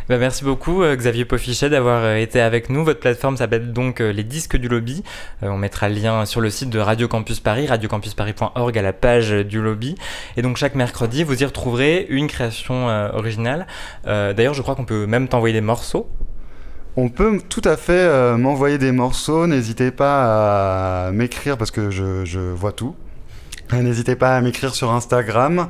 Bah, 0.09 0.19
merci 0.19 0.45
beaucoup 0.45 0.83
euh, 0.83 0.97
Xavier 0.97 1.25
Poffichet 1.25 1.69
d'avoir 1.69 2.03
euh, 2.03 2.17
été 2.17 2.41
avec 2.41 2.71
nous. 2.71 2.85
Votre 2.85 3.01
plateforme 3.01 3.37
s'appelle 3.37 3.73
donc 3.73 4.01
euh, 4.01 4.13
Les 4.13 4.25
Disques 4.25 4.57
du 4.57 4.69
Lobby. 4.69 5.03
on 5.43 5.57
mettra 5.57 5.89
le 5.89 5.95
lien 5.95 6.25
sur 6.25 6.41
le 6.41 6.51
site 6.51 6.71
de 6.71 6.79
Radio 6.79 7.07
Campus 7.07 7.41
Paris, 7.41 7.67
radiocampusparis.org 7.67 8.79
à 8.79 8.83
la 8.83 8.93
page 8.93 9.31
du 9.31 9.61
lobby. 9.61 9.95
Et 10.37 10.43
donc 10.43 10.57
chaque 10.57 10.75
mercredi, 10.75 11.23
vous 11.23 11.43
y 11.43 11.45
retrouverez 11.45 12.07
une 12.09 12.27
création 12.27 12.87
originale. 13.13 13.67
D'ailleurs, 14.05 14.55
je 14.55 14.63
crois 14.63 14.75
qu'on 14.75 14.85
peut 14.85 15.07
même 15.07 15.29
t'envoyer 15.29 15.53
des 15.53 15.61
morceaux. 15.61 16.09
On 16.97 17.09
peut 17.09 17.41
tout 17.49 17.63
à 17.65 17.77
fait 17.77 18.37
m'envoyer 18.37 18.79
des 18.79 18.93
morceaux. 18.93 19.47
N'hésitez 19.47 19.91
pas 19.91 21.07
à 21.07 21.13
m'écrire 21.13 21.57
parce 21.57 21.71
que 21.71 21.91
je, 21.91 22.25
je 22.25 22.41
vois 22.41 22.73
tout. 22.73 22.95
N'hésitez 23.73 24.17
pas 24.17 24.37
à 24.37 24.41
m'écrire 24.41 24.75
sur 24.75 24.91
Instagram, 24.91 25.69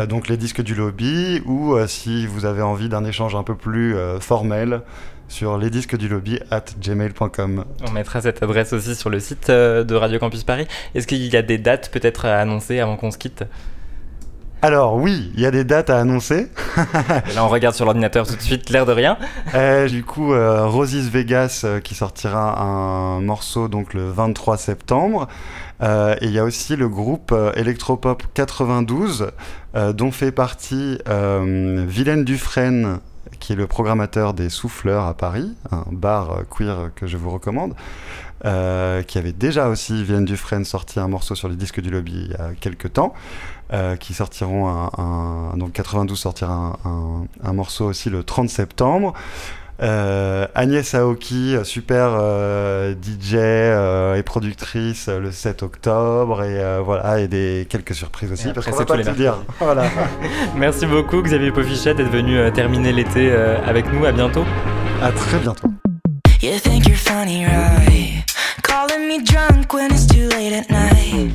euh, 0.00 0.06
donc 0.06 0.28
les 0.28 0.36
disques 0.36 0.62
du 0.62 0.74
lobby, 0.74 1.42
ou 1.44 1.74
euh, 1.74 1.86
si 1.86 2.26
vous 2.26 2.46
avez 2.46 2.62
envie 2.62 2.88
d'un 2.88 3.04
échange 3.04 3.34
un 3.34 3.42
peu 3.42 3.54
plus 3.54 3.94
euh, 3.94 4.20
formel, 4.20 4.80
sur 5.28 5.58
les 5.58 5.70
disques 5.70 5.96
du 5.96 6.08
lobby 6.08 6.40
at 6.50 6.64
gmail.com. 6.80 7.64
On 7.86 7.90
mettra 7.90 8.20
cette 8.22 8.42
adresse 8.42 8.72
aussi 8.72 8.94
sur 8.94 9.10
le 9.10 9.20
site 9.20 9.50
de 9.50 9.94
Radio 9.94 10.18
Campus 10.18 10.44
Paris. 10.44 10.66
Est-ce 10.94 11.06
qu'il 11.06 11.24
y 11.24 11.36
a 11.36 11.42
des 11.42 11.58
dates 11.58 11.90
peut-être 11.90 12.26
à 12.26 12.38
annoncer 12.38 12.80
avant 12.80 12.96
qu'on 12.96 13.10
se 13.10 13.18
quitte? 13.18 13.44
Alors 14.60 14.94
oui, 14.96 15.32
il 15.34 15.40
y 15.40 15.46
a 15.46 15.50
des 15.50 15.64
dates 15.64 15.90
à 15.90 15.98
annoncer. 15.98 16.48
là, 17.34 17.44
on 17.44 17.48
regarde 17.48 17.74
sur 17.74 17.86
l'ordinateur 17.86 18.26
tout 18.26 18.36
de 18.36 18.42
suite, 18.42 18.68
l'air 18.68 18.84
de 18.84 18.92
rien. 18.92 19.16
du 19.88 20.04
coup, 20.04 20.34
Rosie's 20.34 21.08
Vegas 21.08 21.64
qui 21.82 21.94
sortira 21.94 22.60
un 22.60 23.20
morceau 23.20 23.68
donc 23.68 23.94
le 23.94 24.10
23 24.10 24.58
septembre. 24.58 25.28
Euh, 25.82 26.14
et 26.20 26.26
il 26.26 26.32
y 26.32 26.38
a 26.38 26.44
aussi 26.44 26.76
le 26.76 26.88
groupe 26.88 27.32
euh, 27.32 27.52
Electropop 27.54 28.22
92, 28.34 29.30
euh, 29.74 29.92
dont 29.92 30.10
fait 30.10 30.32
partie 30.32 30.98
Vilaine 31.06 32.24
Dufresne, 32.24 33.00
qui 33.40 33.52
est 33.52 33.56
le 33.56 33.66
programmateur 33.66 34.34
des 34.34 34.48
Souffleurs 34.48 35.06
à 35.06 35.14
Paris, 35.14 35.52
un 35.70 35.84
bar 35.90 36.42
queer 36.50 36.90
que 36.94 37.06
je 37.06 37.16
vous 37.16 37.30
recommande, 37.30 37.74
qui 38.42 39.18
avait 39.18 39.32
déjà 39.32 39.68
aussi, 39.68 40.04
Vilaine 40.04 40.24
Dufresne, 40.24 40.64
sorti 40.64 41.00
un 41.00 41.08
morceau 41.08 41.34
sur 41.34 41.48
les 41.48 41.56
disques 41.56 41.80
du 41.80 41.90
lobby 41.90 42.26
il 42.26 42.30
y 42.30 42.34
a 42.34 42.50
quelques 42.60 42.92
temps, 42.92 43.14
qui 43.98 44.14
sortiront 44.14 44.68
un, 44.68 45.56
donc 45.56 45.72
92 45.72 46.18
sortira 46.18 46.78
un, 46.84 47.26
un, 47.42 47.52
morceau 47.52 47.86
aussi 47.86 48.10
le 48.10 48.22
30 48.22 48.48
septembre. 48.48 49.14
Euh, 49.82 50.46
Agnès 50.54 50.94
Aoki, 50.94 51.56
super 51.64 52.10
euh, 52.12 52.94
DJ 52.94 53.34
euh, 53.34 54.14
et 54.14 54.22
productrice 54.22 55.08
le 55.08 55.32
7 55.32 55.64
octobre 55.64 56.44
et 56.44 56.80
voilà 56.84 57.18
et 57.18 57.26
des 57.26 57.66
quelques 57.68 57.94
surprises 57.94 58.30
aussi 58.30 58.52
parce 58.52 58.66
qu'on 58.66 58.76
va 58.76 58.84
pas 58.84 59.02
tout 59.02 59.10
dire. 59.12 59.38
Voilà. 59.58 59.84
Merci 60.56 60.86
beaucoup 60.86 61.20
Xavier 61.20 61.50
Poffichet 61.50 61.94
d'être 61.94 62.10
venu 62.10 62.38
terminer 62.52 62.92
l'été 62.92 63.32
avec 63.32 63.92
nous. 63.92 64.04
À 64.04 64.12
bientôt. 64.12 64.44
À 65.02 65.10
très 65.10 65.38
bientôt. 65.38 65.68
You 66.40 66.58
think 66.58 66.86
you're 66.86 66.96
funny, 66.96 67.44
right? 67.44 68.24
Calling 68.62 69.08
me 69.08 69.22
drunk 69.22 69.72
when 69.72 69.92
it's 69.92 70.06
too 70.06 70.28
late 70.28 70.52
at 70.52 70.70
night. 70.70 71.32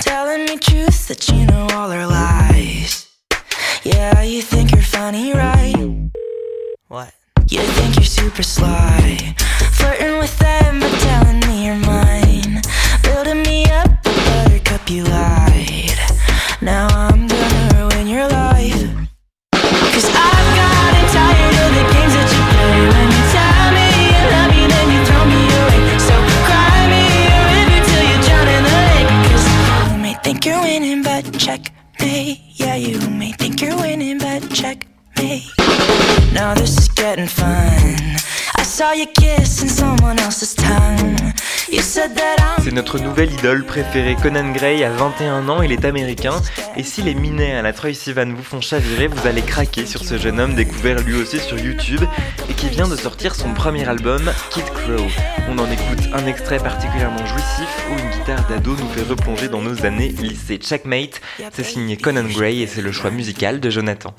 Telling 0.00 0.44
me 0.44 0.58
truths 0.58 1.06
that 1.08 1.28
you 1.30 1.46
know 1.46 1.66
all 1.74 1.90
are 1.90 2.06
lies. 2.06 3.06
Yeah, 3.84 4.22
you 4.22 4.42
think 4.42 4.75
think 8.42 9.15
notre 42.86 43.00
nouvelle 43.00 43.32
idole 43.32 43.64
préférée. 43.64 44.14
Conan 44.22 44.52
Gray 44.52 44.84
a 44.84 44.90
21 44.90 45.48
ans, 45.48 45.60
il 45.60 45.72
est 45.72 45.84
américain. 45.84 46.40
Et 46.76 46.84
si 46.84 47.02
les 47.02 47.14
minets 47.14 47.56
à 47.56 47.62
la 47.62 47.72
Troy 47.72 47.92
Sivan 47.92 48.32
vous 48.32 48.44
font 48.44 48.60
chavirer, 48.60 49.08
vous 49.08 49.26
allez 49.26 49.42
craquer 49.42 49.86
sur 49.86 50.04
ce 50.04 50.16
jeune 50.16 50.38
homme 50.38 50.54
découvert 50.54 51.00
lui 51.00 51.16
aussi 51.16 51.40
sur 51.40 51.58
YouTube 51.58 52.02
et 52.48 52.54
qui 52.54 52.68
vient 52.68 52.86
de 52.86 52.94
sortir 52.94 53.34
son 53.34 53.54
premier 53.54 53.88
album, 53.88 54.30
Kid 54.50 54.66
Crow. 54.66 55.04
On 55.48 55.58
en 55.58 55.68
écoute 55.68 56.08
un 56.12 56.26
extrait 56.26 56.60
particulièrement 56.60 57.26
jouissif 57.26 57.68
où 57.90 57.98
une 57.98 58.20
guitare 58.20 58.46
d'ado 58.48 58.76
nous 58.76 58.88
fait 58.90 59.02
replonger 59.02 59.48
dans 59.48 59.62
nos 59.62 59.84
années 59.84 60.14
lycée. 60.20 60.58
Checkmate, 60.58 61.20
c'est 61.50 61.64
signé 61.64 61.96
Conan 61.96 62.22
Gray 62.22 62.62
et 62.62 62.68
c'est 62.68 62.82
le 62.82 62.92
choix 62.92 63.10
musical 63.10 63.58
de 63.58 63.68
Jonathan. 63.68 64.14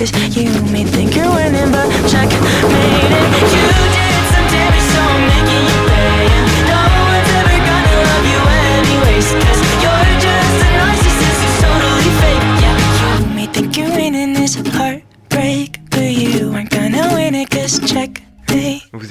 The 0.00 0.29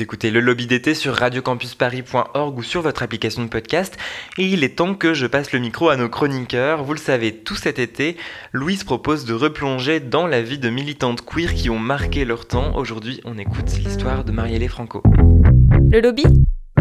Écoutez 0.02 0.32
le 0.32 0.40
lobby 0.40 0.66
d'été 0.66 0.94
sur 0.94 1.14
radiocampusparis.org 1.14 2.58
ou 2.58 2.64
sur 2.64 2.82
votre 2.82 3.04
application 3.04 3.44
de 3.44 3.50
podcast 3.50 3.98
et 4.38 4.46
il 4.46 4.64
est 4.64 4.78
temps 4.78 4.96
que 4.96 5.14
je 5.14 5.28
passe 5.28 5.52
le 5.52 5.60
micro 5.60 5.90
à 5.90 5.98
nos 5.98 6.08
chroniqueurs. 6.08 6.84
Vous 6.84 6.94
le 6.94 7.00
savez, 7.00 7.36
tout 7.36 7.56
cet 7.56 7.80
été, 7.80 8.16
Louise 8.54 8.86
propose 8.86 9.26
de 9.26 9.34
replonger 9.34 10.00
dans 10.00 10.26
la 10.26 10.42
vie 10.42 10.58
de 10.58 10.70
militantes 10.70 11.26
queer 11.26 11.54
qui 11.54 11.70
ont 11.70 11.80
marqué 11.80 12.24
leur 12.24 12.48
temps. 12.48 12.78
Aujourd'hui, 12.78 13.20
on 13.26 13.38
écoute 13.38 13.70
l'histoire 13.78 14.24
de 14.24 14.32
Marielle 14.32 14.68
Franco. 14.70 15.04
Le 15.92 16.00
lobby 16.00 16.24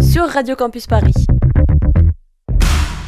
sur 0.01 0.25
Radio 0.29 0.55
Campus 0.55 0.87
Paris. 0.87 1.15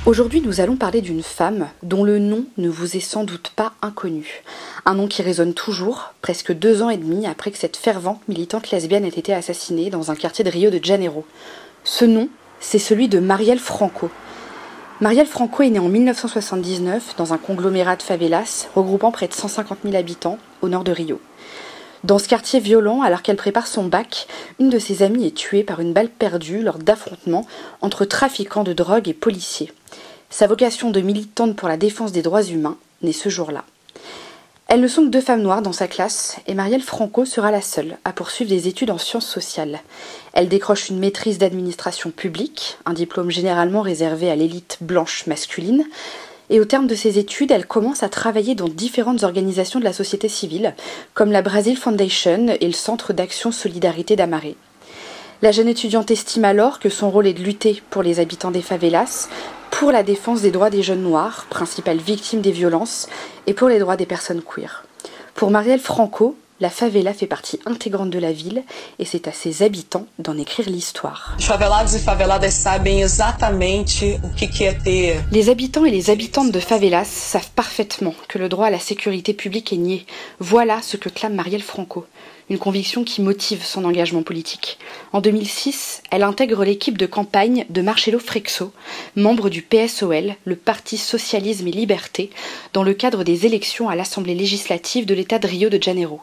Aujourd'hui, 0.07 0.41
nous 0.41 0.63
allons 0.63 0.77
parler 0.77 1.03
d'une 1.03 1.23
femme 1.23 1.69
dont 1.83 2.05
le 2.05 2.19
nom 2.19 2.47
ne 2.57 2.71
vous 2.71 2.97
est 2.97 3.01
sans 3.01 3.23
doute 3.23 3.53
pas 3.55 3.75
inconnu. 3.83 4.43
Un 4.87 4.95
nom 4.95 5.07
qui 5.07 5.21
résonne 5.21 5.53
toujours, 5.53 6.15
presque 6.23 6.53
deux 6.53 6.81
ans 6.81 6.89
et 6.89 6.97
demi 6.97 7.27
après 7.27 7.51
que 7.51 7.59
cette 7.59 7.77
fervente 7.77 8.27
militante 8.27 8.71
lesbienne 8.71 9.05
ait 9.05 9.09
été 9.09 9.35
assassinée 9.35 9.91
dans 9.91 10.11
un 10.11 10.15
quartier 10.15 10.43
de 10.43 10.49
Rio 10.49 10.71
de 10.71 10.83
Janeiro. 10.83 11.27
Ce 11.85 12.07
nom, 12.07 12.31
c'est 12.61 12.79
celui 12.79 13.09
de 13.09 13.19
Marielle 13.19 13.59
Franco. 13.59 14.09
Marielle 15.03 15.27
Franco 15.27 15.63
est 15.63 15.71
née 15.71 15.79
en 15.79 15.91
1979 15.91 17.17
dans 17.19 17.35
un 17.35 17.39
conglomérat 17.39 17.97
de 17.97 18.03
favelas 18.03 18.69
regroupant 18.75 19.13
près 19.13 19.29
de 19.29 19.35
150 19.35 19.81
000 19.85 19.97
habitants 19.97 20.39
au 20.63 20.71
nord 20.71 20.83
de 20.83 20.93
Rio. 20.93 21.21
Dans 22.05 22.19
ce 22.19 22.27
quartier 22.27 22.61
violent, 22.61 23.03
alors 23.03 23.21
qu'elle 23.21 23.37
prépare 23.37 23.67
son 23.67 23.85
bac, 23.85 24.27
une 24.59 24.71
de 24.71 24.79
ses 24.79 25.03
amies 25.03 25.27
est 25.27 25.37
tuée 25.37 25.63
par 25.63 25.81
une 25.81 25.93
balle 25.93 26.09
perdue 26.09 26.63
lors 26.63 26.79
d'affrontements 26.79 27.47
entre 27.83 28.07
trafiquants 28.07 28.65
de 28.65 28.73
drogue 28.73 29.07
et 29.07 29.15
policiers. 29.15 29.71
Sa 30.33 30.47
vocation 30.47 30.91
de 30.91 31.01
militante 31.01 31.57
pour 31.57 31.69
la 31.69 31.77
défense 31.77 32.13
des 32.13 32.23
droits 32.23 32.45
humains 32.45 32.77
naît 33.03 33.13
ce 33.13 33.29
jour-là. 33.29 33.65
Elles 34.69 34.81
ne 34.81 34.87
sont 34.87 35.03
que 35.03 35.09
deux 35.09 35.21
femmes 35.21 35.43
noires 35.43 35.61
dans 35.61 35.73
sa 35.73 35.89
classe 35.89 36.37
et 36.47 36.55
Marielle 36.55 36.83
Franco 36.83 37.25
sera 37.25 37.51
la 37.51 37.61
seule 37.61 37.99
à 38.05 38.13
poursuivre 38.13 38.49
des 38.49 38.69
études 38.69 38.93
en 38.93 38.99
sciences 38.99 39.27
sociales. 39.27 39.81
Elle 40.33 40.49
décroche 40.49 40.89
une 40.89 41.01
maîtrise 41.01 41.39
d'administration 41.39 42.13
publique, 42.13 42.79
un 42.87 42.93
diplôme 42.93 43.33
généralement 43.33 43.83
réservé 43.83 44.31
à 44.31 44.37
l'élite 44.37 44.79
blanche 44.81 45.27
masculine, 45.27 45.85
et 46.49 46.61
au 46.61 46.65
terme 46.65 46.87
de 46.87 46.95
ses 46.95 47.19
études, 47.19 47.51
elle 47.51 47.67
commence 47.67 48.05
à 48.05 48.09
travailler 48.09 48.55
dans 48.55 48.69
différentes 48.69 49.25
organisations 49.25 49.81
de 49.81 49.85
la 49.85 49.93
société 49.93 50.29
civile, 50.29 50.77
comme 51.15 51.33
la 51.33 51.43
Brazil 51.43 51.77
Foundation 51.77 52.57
et 52.61 52.67
le 52.67 52.73
Centre 52.73 53.13
d'action 53.13 53.51
Solidarité 53.51 54.15
d'Amaré. 54.15 54.55
La 55.43 55.53
jeune 55.53 55.69
étudiante 55.69 56.11
estime 56.13 56.45
alors 56.45 56.79
que 56.79 56.91
son 56.91 57.11
rôle 57.11 57.27
est 57.27 57.35
de 57.35 57.43
lutter 57.43 57.83
pour 57.91 58.03
les 58.03 58.21
habitants 58.21 58.51
des 58.51 58.63
favelas, 58.63 59.29
pour 59.71 59.93
la 59.93 60.03
défense 60.03 60.43
des 60.43 60.51
droits 60.51 60.71
des 60.71 60.83
jeunes 60.83 61.03
noirs, 61.03 61.47
principales 61.51 61.99
victimes 61.99 62.41
des 62.41 62.53
violences, 62.53 63.09
et 63.47 63.55
pour 63.55 63.69
les 63.69 63.79
droits 63.79 63.97
des 63.97 64.07
personnes 64.07 64.43
queer. 64.43 64.85
Pour 65.35 65.51
Marielle 65.51 65.81
Franco, 65.81 66.37
la 66.61 66.69
favela 66.69 67.15
fait 67.15 67.27
partie 67.27 67.59
intégrante 67.65 68.11
de 68.11 68.19
la 68.19 68.33
ville 68.33 68.65
et 68.99 69.07
c'est 69.07 69.27
à 69.27 69.33
ses 69.33 69.63
habitants 69.63 70.07
d'en 70.19 70.37
écrire 70.37 70.69
l'histoire. 70.69 71.35
E 74.87 75.15
Les 75.33 75.49
habitants 75.49 75.85
et 75.87 75.91
les 75.91 76.11
habitantes 76.11 76.53
de 76.53 76.61
favelas 76.61 77.07
savent 77.07 77.51
parfaitement 77.57 78.15
que 78.29 78.39
le 78.39 78.51
droit 78.51 78.67
à 78.67 78.71
la 78.71 78.79
sécurité 78.79 79.33
publique 79.33 79.73
est 79.73 79.79
nié. 79.79 80.05
Voilà 80.39 80.83
ce 80.83 80.99
que 80.99 81.09
clame 81.09 81.35
Marielle 81.35 81.63
Franco, 81.63 82.05
une 82.51 82.59
conviction 82.59 83.05
qui 83.05 83.23
motive 83.23 83.65
son 83.65 83.85
engagement 83.85 84.23
politique. 84.23 84.79
En 85.13 85.21
2006, 85.21 86.03
elle 86.11 86.25
intègre 86.25 86.65
l'équipe 86.65 86.99
de 86.99 87.07
campagne 87.07 87.65
de 87.71 87.81
Marcello 87.81 88.19
Frexo, 88.19 88.73
membre 89.17 89.49
du 89.49 89.63
PSOL, 89.63 90.35
le 90.45 90.57
Parti 90.57 90.99
Socialisme 90.99 91.69
et 91.69 91.73
Liberté, 91.73 92.31
dans 92.73 92.83
le 92.83 92.93
cadre 92.93 93.23
des 93.23 93.47
élections 93.47 93.89
à 93.89 93.95
l'Assemblée 93.95 94.35
législative 94.35 95.07
de 95.07 95.15
l'État 95.15 95.39
de 95.39 95.47
Rio 95.47 95.69
de 95.71 95.81
Janeiro. 95.81 96.21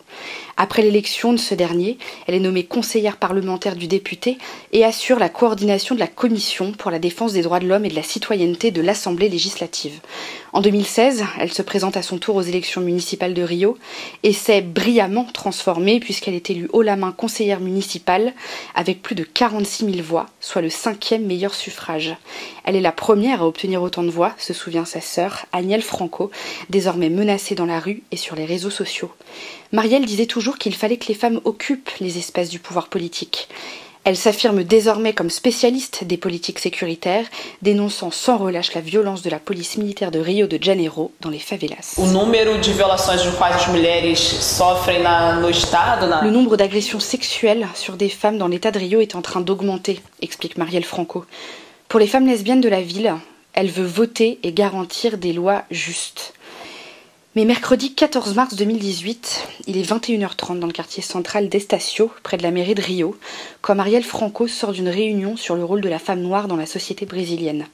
Après 0.59 0.81
l'élection 0.81 1.33
de 1.33 1.37
ce 1.37 1.53
dernier, 1.53 1.99
elle 2.25 2.33
est 2.33 2.39
nommée 2.39 2.63
conseillère 2.63 3.17
parlementaire 3.17 3.75
du 3.75 3.87
député 3.87 4.39
et 4.73 4.83
assure 4.83 5.19
la 5.19 5.29
coordination 5.29 5.93
de 5.93 5.99
la 5.99 6.07
Commission 6.07 6.71
pour 6.71 6.89
la 6.89 6.97
défense 6.97 7.33
des 7.33 7.43
droits 7.43 7.59
de 7.59 7.67
l'homme 7.67 7.85
et 7.85 7.89
de 7.89 7.95
la 7.95 8.01
citoyenneté 8.01 8.71
de 8.71 8.81
l'Assemblée 8.81 9.29
législative. 9.29 9.99
En 10.53 10.61
2016, 10.61 11.23
elle 11.39 11.53
se 11.53 11.61
présente 11.61 11.97
à 11.97 12.01
son 12.01 12.17
tour 12.17 12.35
aux 12.35 12.41
élections 12.41 12.81
municipales 12.81 13.35
de 13.35 13.43
Rio 13.43 13.77
et 14.23 14.33
s'est 14.33 14.61
brillamment 14.61 15.25
transformée 15.25 15.99
puisqu'elle 15.99 16.33
est 16.33 16.49
élue 16.49 16.69
haut 16.73 16.81
la 16.81 16.95
main 16.95 17.11
conseillère 17.11 17.59
municipale 17.59 18.33
avec 18.73 19.03
plus 19.03 19.13
de 19.13 19.23
46 19.23 19.85
000 19.85 19.97
voix, 20.01 20.25
soit 20.39 20.63
le 20.63 20.71
cinquième 20.71 21.25
meilleur 21.27 21.53
suffrage. 21.53 22.15
Elle 22.63 22.75
est 22.75 22.81
la 22.81 22.91
première 22.91 23.43
à 23.43 23.47
obtenir 23.47 23.83
autant 23.83 24.01
de 24.01 24.09
voix, 24.09 24.33
se 24.39 24.53
souvient 24.53 24.85
sa 24.85 25.01
sœur, 25.01 25.45
Agnelle 25.51 25.83
Franco, 25.83 26.31
désormais 26.71 27.09
menacée 27.09 27.53
dans 27.53 27.65
la 27.67 27.79
rue 27.79 28.01
et 28.11 28.17
sur 28.17 28.35
les 28.35 28.45
réseaux 28.45 28.71
sociaux. 28.71 29.11
Marielle 29.71 30.05
disait 30.05 30.25
toujours 30.25 30.57
qu'il 30.57 30.75
fallait 30.75 30.97
que 30.97 31.07
les 31.07 31.13
femmes 31.13 31.41
occupent 31.43 31.91
les 31.99 32.17
espaces 32.17 32.49
du 32.49 32.59
pouvoir 32.59 32.87
politique. 32.87 33.49
Elle 34.09 34.15
s'affirme 34.15 34.63
désormais 34.63 35.11
comme 35.11 35.29
spécialiste 35.29 36.05
des 36.05 36.15
politiques 36.15 36.59
sécuritaires, 36.59 37.25
dénonçant 37.61 38.09
sans 38.09 38.37
relâche 38.37 38.73
la 38.73 38.79
violence 38.79 39.21
de 39.21 39.29
la 39.29 39.37
police 39.37 39.75
militaire 39.75 40.11
de 40.11 40.19
Rio 40.19 40.47
de 40.47 40.57
Janeiro 40.63 41.11
dans 41.19 41.29
les 41.29 41.39
favelas. 41.39 41.95
Le 46.23 46.29
nombre 46.29 46.55
d'agressions 46.55 47.01
sexuelles 47.01 47.67
sur 47.75 47.97
des 47.97 48.07
femmes 48.07 48.37
dans 48.37 48.47
l'état 48.47 48.71
de 48.71 48.79
Rio 48.79 49.01
est 49.01 49.15
en 49.15 49.21
train 49.21 49.41
d'augmenter, 49.41 49.99
explique 50.21 50.57
Marielle 50.57 50.85
Franco. 50.85 51.25
Pour 51.89 51.99
les 51.99 52.07
femmes 52.07 52.27
lesbiennes 52.27 52.61
de 52.61 52.69
la 52.69 52.81
ville, 52.81 53.13
elle 53.51 53.69
veut 53.69 53.85
voter 53.85 54.39
et 54.43 54.53
garantir 54.53 55.17
des 55.17 55.33
lois 55.33 55.63
justes. 55.69 56.33
Mais 57.37 57.45
mercredi 57.45 57.93
14 57.93 58.33
mars 58.33 58.55
2018, 58.55 59.47
il 59.67 59.77
est 59.77 59.87
21h30 59.87 60.57
dans 60.57 60.65
le 60.65 60.73
quartier 60.73 61.03
central 61.03 61.49
d'Estacio, 61.49 62.09
près 62.23 62.35
de 62.35 62.41
la 62.41 62.49
mairie 62.49 62.73
de 62.73 62.81
Rio, 62.81 63.15
quand 63.61 63.75
Marielle 63.75 64.03
Franco 64.03 64.47
sort 64.47 64.71
d'une 64.71 64.89
réunion 64.89 65.37
sur 65.37 65.55
le 65.55 65.63
rôle 65.63 65.81
de 65.81 65.87
la 65.87 65.99
femme 65.99 66.21
noire 66.21 66.47
dans 66.47 66.55
la 66.55 66.65
société 66.65 67.05
brésilienne. 67.05 67.67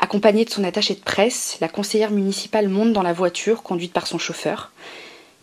Accompagnée 0.00 0.46
de 0.46 0.50
son 0.50 0.64
attaché 0.64 0.94
de 0.94 1.00
presse, 1.00 1.58
la 1.60 1.68
conseillère 1.68 2.10
municipale 2.10 2.70
monte 2.70 2.94
dans 2.94 3.02
la 3.02 3.12
voiture 3.12 3.62
conduite 3.62 3.92
par 3.92 4.06
son 4.06 4.16
chauffeur. 4.16 4.72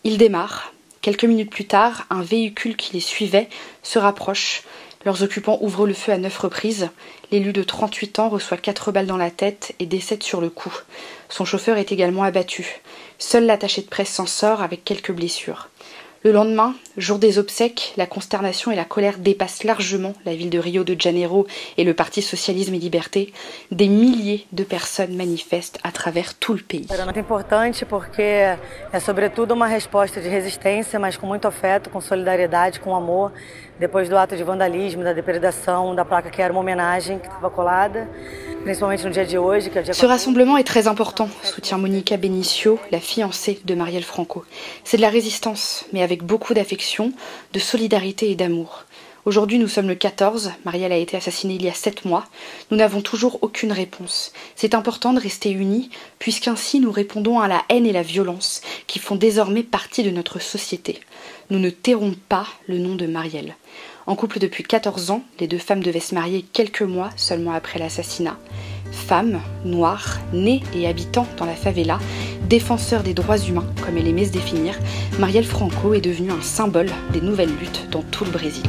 Il 0.02 0.18
démarre. 0.18 0.72
Quelques 1.00 1.22
minutes 1.22 1.50
plus 1.50 1.66
tard, 1.66 2.06
un 2.10 2.22
véhicule 2.22 2.74
qui 2.74 2.92
les 2.94 2.98
suivait 2.98 3.48
se 3.84 4.00
rapproche. 4.00 4.64
Leurs 5.04 5.22
occupants 5.22 5.58
ouvrent 5.60 5.86
le 5.86 5.94
feu 5.94 6.12
à 6.12 6.18
neuf 6.18 6.38
reprises. 6.38 6.88
L'élu 7.30 7.52
de 7.52 7.62
38 7.62 8.18
ans 8.20 8.28
reçoit 8.28 8.56
quatre 8.56 8.90
balles 8.90 9.06
dans 9.06 9.16
la 9.16 9.30
tête 9.30 9.74
et 9.78 9.86
décède 9.86 10.22
sur 10.22 10.40
le 10.40 10.50
coup. 10.50 10.74
Son 11.28 11.44
chauffeur 11.44 11.76
est 11.76 11.92
également 11.92 12.22
abattu. 12.22 12.80
Seul 13.18 13.44
l'attaché 13.44 13.82
de 13.82 13.88
presse 13.88 14.10
s'en 14.10 14.26
sort 14.26 14.62
avec 14.62 14.84
quelques 14.84 15.12
blessures. 15.12 15.68
Le 16.26 16.32
lendemain, 16.32 16.74
jour 16.96 17.18
des 17.18 17.38
obsèques, 17.38 17.92
la 17.98 18.06
consternation 18.06 18.70
et 18.70 18.74
la 18.74 18.86
colère 18.86 19.18
dépassent 19.18 19.62
largement 19.62 20.14
la 20.24 20.34
ville 20.34 20.48
de 20.48 20.58
Rio 20.58 20.82
de 20.82 20.98
Janeiro 20.98 21.46
et 21.76 21.84
le 21.84 21.92
Parti 21.92 22.22
Socialisme 22.22 22.72
et 22.72 22.78
Liberté. 22.78 23.34
Des 23.70 23.88
milliers 23.88 24.46
de 24.52 24.64
personnes 24.64 25.14
manifestent 25.16 25.78
à 25.82 25.92
travers 25.92 26.32
tout 26.32 26.54
le 26.54 26.62
pays. 26.62 26.86
Muito 27.04 27.18
importante 27.18 27.84
porque 27.84 28.22
é 28.22 29.00
sobretudo 29.00 29.52
uma 29.52 29.66
resposta 29.66 30.18
de 30.18 30.28
resistência, 30.30 30.98
mas 30.98 31.18
com 31.18 31.26
muito 31.26 31.46
afeto, 31.46 31.90
com 31.90 32.00
solidariedade, 32.00 32.80
com 32.80 32.96
amor. 32.96 33.30
Depois 33.78 34.08
do 34.08 34.16
ato 34.16 34.36
de 34.36 34.44
vandalismo, 34.44 35.02
da 35.02 35.12
depredação 35.12 35.94
da 35.94 36.04
placa 36.04 36.30
que 36.30 36.40
era 36.40 36.52
uma 36.52 36.60
homenagem 36.60 37.18
que 37.18 37.26
estava 37.26 37.50
colada, 37.50 38.08
Ce 39.92 40.06
rassemblement 40.06 40.56
est 40.56 40.64
très 40.64 40.88
important, 40.88 41.28
soutient 41.42 41.76
Monica 41.76 42.16
Benicio, 42.16 42.78
la 42.90 42.98
fiancée 42.98 43.60
de 43.62 43.74
Marielle 43.74 44.04
Franco. 44.04 44.46
C'est 44.84 44.96
de 44.96 45.02
la 45.02 45.10
résistance, 45.10 45.84
mais 45.92 46.02
avec 46.02 46.22
beaucoup 46.22 46.54
d'affection, 46.54 47.12
de 47.52 47.58
solidarité 47.58 48.30
et 48.30 48.34
d'amour. 48.34 48.84
Aujourd'hui, 49.26 49.58
nous 49.58 49.68
sommes 49.68 49.88
le 49.88 49.94
14, 49.94 50.52
Marielle 50.64 50.92
a 50.92 50.96
été 50.96 51.14
assassinée 51.14 51.56
il 51.56 51.64
y 51.64 51.68
a 51.68 51.74
7 51.74 52.06
mois. 52.06 52.24
Nous 52.70 52.78
n'avons 52.78 53.02
toujours 53.02 53.38
aucune 53.42 53.72
réponse. 53.72 54.32
C'est 54.56 54.74
important 54.74 55.12
de 55.12 55.20
rester 55.20 55.50
unis, 55.50 55.90
puisqu'ainsi 56.18 56.80
nous 56.80 56.92
répondons 56.92 57.40
à 57.40 57.48
la 57.48 57.64
haine 57.68 57.86
et 57.86 57.92
la 57.92 58.02
violence 58.02 58.62
qui 58.86 58.98
font 58.98 59.16
désormais 59.16 59.62
partie 59.62 60.02
de 60.02 60.10
notre 60.10 60.38
société. 60.38 61.00
Nous 61.50 61.58
ne 61.58 61.70
tairons 61.70 62.14
pas 62.28 62.46
le 62.68 62.78
nom 62.78 62.94
de 62.94 63.06
Marielle. 63.06 63.54
En 64.06 64.16
couple 64.16 64.38
depuis 64.38 64.64
14 64.64 65.10
ans, 65.10 65.22
les 65.40 65.46
deux 65.46 65.58
femmes 65.58 65.82
devaient 65.82 66.00
se 66.00 66.14
marier 66.14 66.42
quelques 66.42 66.82
mois 66.82 67.10
seulement 67.16 67.52
après 67.52 67.78
l'assassinat. 67.78 68.38
Femme, 68.92 69.40
noire, 69.64 70.20
née 70.32 70.62
et 70.74 70.86
habitant 70.86 71.26
dans 71.36 71.44
la 71.44 71.54
favela, 71.54 71.98
défenseur 72.48 73.02
des 73.02 73.14
droits 73.14 73.38
humains, 73.38 73.66
comme 73.84 73.98
elle 73.98 74.08
aimait 74.08 74.26
se 74.26 74.32
définir, 74.32 74.74
Marielle 75.18 75.44
Franco 75.44 75.94
est 75.94 76.00
devenue 76.00 76.30
un 76.30 76.42
symbole 76.42 76.90
des 77.12 77.20
nouvelles 77.20 77.54
luttes 77.60 77.88
dans 77.90 78.02
tout 78.02 78.24
le 78.24 78.30
Brésil. 78.30 78.64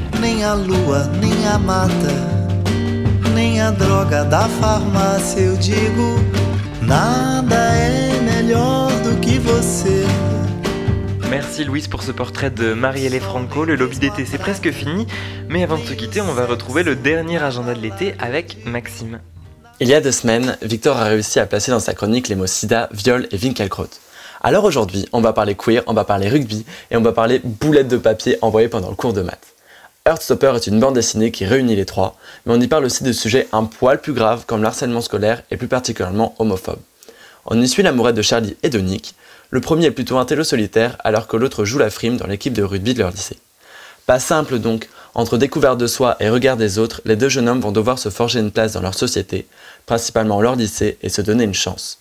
Merci 11.30 11.64
Louise 11.64 11.88
pour 11.88 12.04
ce 12.04 12.12
portrait 12.12 12.52
de 12.52 12.74
Marielle 12.74 13.20
Franco. 13.20 13.66
Le 13.66 13.76
lobby 13.76 14.00
d'été 14.00 14.26
c'est 14.26 14.38
presque 14.38 14.72
fini, 14.72 15.08
mais 15.50 15.64
avant 15.64 15.78
de 15.78 15.84
se 15.84 15.94
quitter, 15.94 16.22
on 16.22 16.34
va 16.34 16.46
retrouver 16.46 16.84
le 16.84 16.96
dernier 16.96 17.42
agenda 17.42 17.74
de 17.74 17.80
l'été 17.80 18.14
avec 18.20 18.58
Maxime. 18.66 19.20
Il 19.80 19.88
y 19.88 19.94
a 19.94 20.02
deux 20.02 20.12
semaines, 20.12 20.58
Victor 20.62 20.98
a 20.98 21.06
réussi 21.06 21.40
à 21.40 21.46
placer 21.46 21.72
dans 21.72 21.80
sa 21.80 21.94
chronique 21.94 22.28
les 22.30 22.36
mots 22.36 22.48
sida, 22.48 22.90
viol 22.92 23.28
et 23.32 23.38
Winkelkraut. 23.38 23.90
Alors 24.42 24.64
aujourd'hui, 24.64 25.08
on 25.12 25.22
va 25.22 25.34
parler 25.34 25.56
queer, 25.56 25.84
on 25.88 25.94
va 25.94 26.04
parler 26.04 26.30
rugby 26.30 26.66
et 26.92 26.98
on 26.98 27.02
va 27.02 27.12
parler 27.12 27.42
boulettes 27.44 27.88
de 27.88 27.98
papier 27.98 28.38
envoyées 28.42 28.70
pendant 28.70 28.90
le 28.90 28.96
cours 28.96 29.14
de 29.14 29.22
maths. 29.22 29.56
Heartstopper 30.08 30.54
est 30.56 30.68
une 30.68 30.80
bande 30.80 30.94
dessinée 30.94 31.32
qui 31.32 31.46
réunit 31.46 31.76
les 31.76 31.86
trois, 31.86 32.16
mais 32.46 32.54
on 32.54 32.62
y 32.62 32.68
parle 32.68 32.86
aussi 32.86 33.04
de 33.04 33.12
sujets 33.12 33.48
un 33.52 33.64
poil 33.64 34.00
plus 34.00 34.14
graves 34.14 34.46
comme 34.46 34.62
l'harcèlement 34.62 35.02
scolaire 35.02 35.42
et 35.50 35.58
plus 35.58 35.68
particulièrement 35.68 36.36
homophobe. 36.38 36.80
On 37.48 37.60
y 37.60 37.68
suit 37.68 37.82
l'amourette 37.82 38.16
de 38.16 38.22
Charlie 38.22 38.56
et 38.62 38.70
de 38.70 38.80
Nick. 38.80 39.16
Le 39.52 39.62
premier 39.62 39.86
est 39.86 39.92
plutôt 39.92 40.18
un 40.18 40.26
télo 40.26 40.44
solitaire 40.44 40.98
alors 41.04 41.28
que 41.28 41.38
l'autre 41.38 41.66
joue 41.66 41.78
la 41.78 41.90
frime 41.90 42.18
dans 42.18 42.28
l'équipe 42.28 42.54
de 42.54 42.64
rugby 42.64 42.94
de 42.94 43.00
leur 43.00 43.12
lycée. 43.12 43.38
Pas 44.06 44.20
simple 44.20 44.60
donc, 44.60 44.90
entre 45.16 45.38
découverte 45.38 45.80
de 45.80 45.88
soi 45.88 46.18
et 46.20 46.30
regard 46.30 46.58
des 46.58 46.78
autres, 46.78 47.02
les 47.06 47.16
deux 47.16 47.30
jeunes 47.30 47.50
hommes 47.50 47.62
vont 47.62 47.72
devoir 47.72 47.98
se 47.98 48.10
forger 48.10 48.40
une 48.40 48.52
place 48.52 48.74
dans 48.74 48.82
leur 48.82 48.94
société, 48.94 49.48
principalement 49.86 50.42
leur 50.42 50.56
lycée, 50.56 50.98
et 51.02 51.10
se 51.10 51.22
donner 51.22 51.44
une 51.44 51.54
chance. 51.54 52.00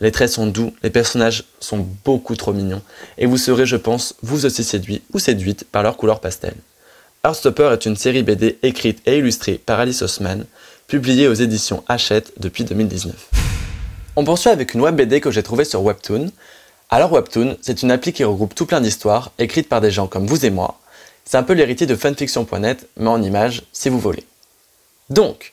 Les 0.00 0.12
traits 0.12 0.32
sont 0.32 0.46
doux, 0.46 0.74
les 0.82 0.90
personnages 0.90 1.44
sont 1.60 1.86
beaucoup 2.04 2.36
trop 2.36 2.52
mignons, 2.52 2.82
et 3.16 3.24
vous 3.24 3.38
serez, 3.38 3.64
je 3.64 3.76
pense, 3.76 4.14
vous 4.22 4.44
aussi 4.44 4.64
séduit 4.64 5.02
ou 5.14 5.18
séduite 5.18 5.64
par 5.70 5.82
leur 5.82 5.96
couleur 5.96 6.20
pastel. 6.20 6.54
Heartstopper 7.24 7.70
est 7.72 7.86
une 7.86 7.96
série 7.96 8.22
BD 8.22 8.58
écrite 8.62 9.00
et 9.06 9.18
illustrée 9.18 9.60
par 9.64 9.80
Alice 9.80 10.02
Osman, 10.02 10.44
publiée 10.86 11.28
aux 11.28 11.34
éditions 11.34 11.82
Hachette 11.88 12.32
depuis 12.38 12.64
2019. 12.64 13.14
On 14.16 14.24
poursuit 14.24 14.50
avec 14.50 14.74
une 14.74 14.80
web 14.80 14.96
BD 14.96 15.20
que 15.20 15.30
j'ai 15.30 15.42
trouvée 15.42 15.64
sur 15.64 15.82
Webtoon. 15.82 16.30
Alors 16.88 17.12
Webtoon, 17.12 17.56
c'est 17.62 17.82
une 17.82 17.90
appli 17.90 18.12
qui 18.12 18.22
regroupe 18.22 18.54
tout 18.54 18.64
plein 18.64 18.80
d'histoires, 18.80 19.32
écrites 19.38 19.68
par 19.68 19.80
des 19.80 19.90
gens 19.90 20.06
comme 20.06 20.26
vous 20.26 20.46
et 20.46 20.50
moi. 20.50 20.78
C'est 21.24 21.36
un 21.36 21.42
peu 21.42 21.52
l'héritier 21.52 21.86
de 21.86 21.96
fanfiction.net, 21.96 22.88
mais 22.96 23.08
en 23.08 23.20
images, 23.22 23.64
si 23.72 23.88
vous 23.88 23.98
voulez. 23.98 24.24
Donc, 25.10 25.52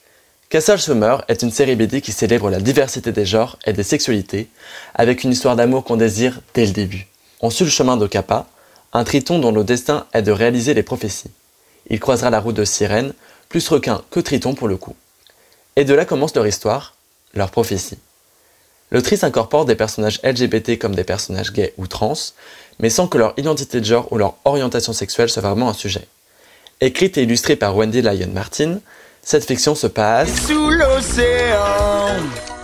Castle 0.50 0.80
Summer 0.80 1.26
est 1.28 1.42
une 1.42 1.50
série 1.50 1.76
BD 1.76 2.02
qui 2.02 2.12
célèbre 2.12 2.52
la 2.52 2.60
diversité 2.60 3.12
des 3.12 3.26
genres 3.26 3.58
et 3.66 3.74
des 3.74 3.82
sexualités, 3.82 4.48
avec 4.94 5.24
une 5.24 5.32
histoire 5.32 5.56
d'amour 5.56 5.84
qu'on 5.84 5.96
désire 5.96 6.40
dès 6.54 6.68
le 6.68 6.72
début. 6.72 7.08
On 7.42 7.50
suit 7.50 7.66
le 7.66 7.72
chemin 7.72 7.98
de 7.98 8.06
Kappa, 8.06 8.46
un 8.94 9.04
triton 9.04 9.40
dont 9.40 9.52
le 9.52 9.64
destin 9.64 10.06
est 10.14 10.22
de 10.22 10.32
réaliser 10.32 10.76
les 10.76 10.84
prophéties. 10.84 11.32
Il 11.90 12.00
croisera 12.00 12.30
la 12.30 12.40
route 12.40 12.56
de 12.56 12.66
Sirène, 12.66 13.14
plus 13.50 13.68
requin 13.68 14.04
que 14.12 14.20
triton 14.20 14.54
pour 14.54 14.68
le 14.68 14.78
coup. 14.78 14.96
Et 15.76 15.86
de 15.86 15.96
là 15.96 16.06
commence 16.06 16.36
leur 16.36 16.46
histoire, 16.46 16.94
leur 17.34 17.50
prophétie. 17.50 17.98
Le 18.90 19.02
tri 19.02 19.18
incorpore 19.22 19.66
des 19.66 19.76
personnages 19.76 20.20
LGBT 20.24 20.78
comme 20.78 20.96
des 20.96 21.04
personnages 21.04 21.52
gays 21.52 21.74
ou 21.78 21.88
trans, 21.88 22.14
mais 22.80 22.90
sans 22.90 23.08
que 23.08 23.18
leur 23.18 23.34
identité 23.38 23.80
de 23.80 23.86
genre 23.86 24.12
ou 24.12 24.18
leur 24.18 24.36
orientation 24.46 24.94
sexuelle 24.94 25.30
soit 25.30 25.42
vraiment 25.42 25.70
un 25.70 25.74
sujet. 25.74 26.08
Écrite 26.82 27.18
et 27.18 27.24
illustrée 27.24 27.56
par 27.56 27.76
Wendy 27.76 28.02
Lyon 28.02 28.30
Martin, 28.34 28.80
cette 29.22 29.46
fiction 29.46 29.74
se 29.74 29.88
passe. 29.88 30.48
Sous 30.48 30.70
l'océan, 30.70 32.08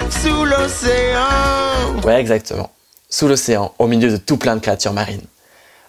sous 0.10 0.46
l'océan. 0.46 2.02
Ouais, 2.04 2.20
exactement. 2.20 2.70
Sous 3.10 3.28
l'océan, 3.28 3.74
au 3.80 3.88
milieu 3.88 4.12
de 4.12 4.18
tout 4.18 4.38
plein 4.38 4.56
de 4.56 4.62
créatures 4.62 4.94
marines. 4.94 5.26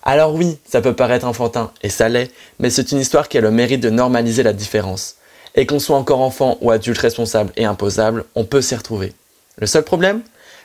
Alors 0.03 0.35
oui, 0.35 0.59
ça 0.67 0.81
peut 0.81 0.95
paraître 0.95 1.27
enfantin, 1.27 1.73
et 1.83 1.91
ça 1.91 2.09
l'est, 2.09 2.31
mais 2.59 2.71
c'est 2.71 2.93
une 2.93 2.99
histoire 2.99 3.29
qui 3.29 3.37
a 3.37 3.41
le 3.41 3.51
mérite 3.51 3.81
de 3.81 3.91
normaliser 3.91 4.43
la 4.43 4.53
différence. 4.53 5.17
Et 5.55 5.67
qu'on 5.67 5.81
soit 5.81 5.97
encore 5.97 6.21
enfant 6.21 6.57
ou 6.61 6.71
adulte 6.71 6.99
responsable 6.99 7.53
et 7.57 7.65
imposable, 7.65 8.25
on 8.35 8.45
peut 8.45 8.63
s'y 8.63 8.75
retrouver. 8.75 9.13
Le 9.61 9.67
seul 9.67 9.85
problème 9.85 10.23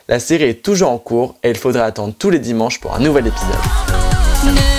La 0.08 0.18
série 0.18 0.44
est 0.44 0.64
toujours 0.64 0.90
en 0.90 0.98
cours 0.98 1.36
et 1.42 1.50
il 1.50 1.56
faudra 1.56 1.84
attendre 1.84 2.14
tous 2.18 2.30
les 2.30 2.38
dimanches 2.38 2.80
pour 2.80 2.94
un 2.94 3.00
nouvel 3.00 3.26
épisode. 3.26 4.75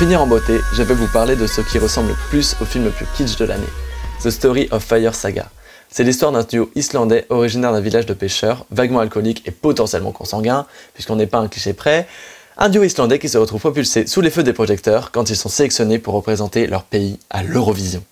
Finir 0.00 0.22
en 0.22 0.26
beauté, 0.26 0.62
je 0.72 0.82
vais 0.82 0.94
vous 0.94 1.08
parler 1.08 1.36
de 1.36 1.46
ce 1.46 1.60
qui 1.60 1.78
ressemble 1.78 2.08
le 2.08 2.14
plus 2.30 2.56
au 2.62 2.64
film 2.64 2.84
le 2.86 2.90
plus 2.90 3.04
kitsch 3.18 3.36
de 3.36 3.44
l'année, 3.44 3.68
The 4.22 4.30
Story 4.30 4.66
of 4.70 4.82
Fire 4.82 5.14
Saga. 5.14 5.50
C'est 5.90 6.04
l'histoire 6.04 6.32
d'un 6.32 6.42
duo 6.42 6.70
islandais 6.74 7.26
originaire 7.28 7.70
d'un 7.70 7.82
village 7.82 8.06
de 8.06 8.14
pêcheurs, 8.14 8.64
vaguement 8.70 9.00
alcoolique 9.00 9.46
et 9.46 9.50
potentiellement 9.50 10.12
consanguin, 10.12 10.64
puisqu'on 10.94 11.16
n'est 11.16 11.26
pas 11.26 11.36
un 11.36 11.48
cliché 11.48 11.74
près. 11.74 12.08
Un 12.56 12.70
duo 12.70 12.82
islandais 12.82 13.18
qui 13.18 13.28
se 13.28 13.36
retrouve 13.36 13.60
propulsé 13.60 14.06
sous 14.06 14.22
les 14.22 14.30
feux 14.30 14.42
des 14.42 14.54
projecteurs 14.54 15.10
quand 15.10 15.28
ils 15.28 15.36
sont 15.36 15.50
sélectionnés 15.50 15.98
pour 15.98 16.14
représenter 16.14 16.66
leur 16.66 16.84
pays 16.84 17.18
à 17.28 17.42
l'Eurovision. 17.42 18.02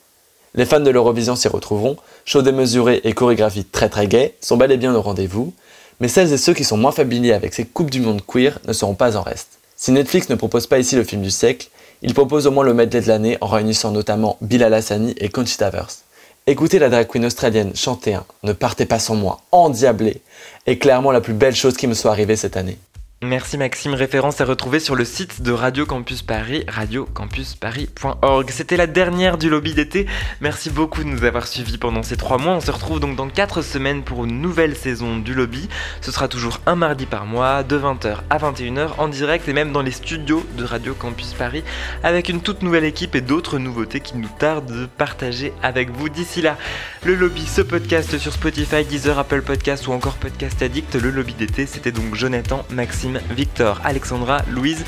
Les 0.55 0.67
fans 0.67 0.81
de 0.81 0.91
l'Eurovision 0.91 1.37
s'y 1.37 1.49
retrouveront, 1.49 1.97
show 2.27 2.43
démesuré 2.43 3.01
et 3.05 3.15
chorégraphie 3.15 3.65
très 3.65 3.89
très 3.89 4.09
gay 4.09 4.35
sont 4.43 4.59
bel 4.59 4.73
et 4.73 4.77
bien 4.77 4.95
au 4.95 5.01
rendez-vous, 5.01 5.55
mais 6.01 6.09
celles 6.09 6.35
et 6.35 6.39
ceux 6.39 6.53
qui 6.53 6.65
sont 6.65 6.77
moins 6.77 6.93
familiers 6.93 7.33
avec 7.33 7.55
ces 7.55 7.65
coupes 7.65 7.91
du 7.91 8.03
monde 8.03 8.21
queer 8.27 8.59
ne 8.67 8.75
seront 8.75 8.95
pas 8.95 9.17
en 9.17 9.23
reste. 9.23 9.53
Si 9.75 9.91
Netflix 9.93 10.29
ne 10.29 10.35
propose 10.35 10.67
pas 10.67 10.81
ici 10.81 10.97
le 10.97 11.05
film 11.05 11.23
du 11.23 11.31
siècle, 11.31 11.71
il 12.03 12.15
propose 12.15 12.47
au 12.47 12.51
moins 12.51 12.65
le 12.65 12.75
medley 12.75 13.01
de 13.01 13.09
l'année 13.09 13.39
en 13.41 13.47
réunissant 13.47 13.91
notamment 13.91 14.37
Bilal 14.41 14.75
Hassani 14.75 15.15
et 15.19 15.29
Conchita 15.29 15.71
Wurst. 15.71 16.05
Écouter 16.47 16.79
la 16.79 16.89
drag 16.89 17.07
queen 17.07 17.25
australienne 17.25 17.75
chanter 17.75 18.15
un 18.15 18.25
Ne 18.43 18.53
partez 18.53 18.87
pas 18.87 18.99
sans 18.99 19.17
moi, 19.17 19.41
endiablé, 19.53 20.23
est 20.67 20.79
clairement 20.79 21.11
la 21.11 21.21
plus 21.21 21.35
belle 21.35 21.55
chose 21.55 21.77
qui 21.77 21.87
me 21.87 21.95
soit 21.95 22.11
arrivée 22.11 22.37
cette 22.37 22.57
année. 22.57 22.79
Merci 23.21 23.59
Maxime, 23.59 23.95
référence 23.95 24.41
à 24.41 24.45
retrouver 24.45 24.79
sur 24.79 24.95
le 24.95 25.05
site 25.05 25.43
de 25.43 25.51
Radio 25.51 25.85
Campus 25.85 26.23
Paris, 26.23 26.65
radiocampusparis.org. 26.69 28.51
C'était 28.51 28.77
la 28.77 28.87
dernière 28.87 29.39
du 29.39 29.51
lobby 29.51 29.75
d'été. 29.75 30.07
Merci 30.41 30.71
beaucoup 30.71 31.03
de 31.03 31.09
nous 31.09 31.25
avoir 31.25 31.49
suivis 31.49 31.79
pendant 31.79 32.05
ces 32.05 32.17
trois 32.17 32.39
mois. 32.39 32.53
On 32.53 32.61
se 32.61 32.71
retrouve 32.71 33.01
donc 33.01 33.17
dans 33.17 33.29
quatre 33.29 33.61
semaines 33.61 34.05
pour 34.05 34.25
une 34.25 34.41
nouvelle 34.41 34.77
saison 34.77 35.17
du 35.17 35.35
lobby. 35.35 35.69
Ce 36.01 36.13
sera 36.13 36.29
toujours 36.29 36.61
un 36.67 36.77
mardi 36.77 37.07
par 37.07 37.27
mois, 37.27 37.65
de 37.65 37.77
20h 37.77 38.19
à 38.31 38.39
21h, 38.39 38.91
en 38.99 39.09
direct 39.09 39.49
et 39.49 39.53
même 39.53 39.73
dans 39.73 39.83
les 39.83 39.91
studios 39.91 40.47
de 40.57 40.63
Radio 40.63 40.95
Campus 40.95 41.33
Paris, 41.33 41.65
avec 42.05 42.29
une 42.29 42.41
toute 42.41 42.63
nouvelle 42.63 42.85
équipe 42.85 43.17
et 43.17 43.21
d'autres 43.21 43.59
nouveautés 43.59 43.99
qui 43.99 44.17
nous 44.17 44.31
tardent 44.39 44.71
de 44.73 44.87
partager 44.87 45.53
avec 45.65 45.91
vous. 45.91 46.09
D'ici 46.09 46.41
là, 46.41 46.57
le 47.03 47.17
lobby, 47.17 47.45
ce 47.45 47.63
podcast 47.63 48.17
sur 48.17 48.33
Spotify, 48.33 48.85
Deezer, 48.85 49.19
Apple 49.19 49.43
Podcast 49.43 49.89
ou 49.89 49.93
encore 49.93 50.19
Podcast 50.19 50.63
Addict, 50.63 50.95
le 50.95 51.11
lobby 51.11 51.35
d'été, 51.35 51.67
c'était 51.67 51.91
donc 51.91 52.15
Jonathan, 52.15 52.65
Maxime 52.71 53.08
Victor, 53.31 53.81
Alexandra, 53.85 54.43
Louise, 54.51 54.85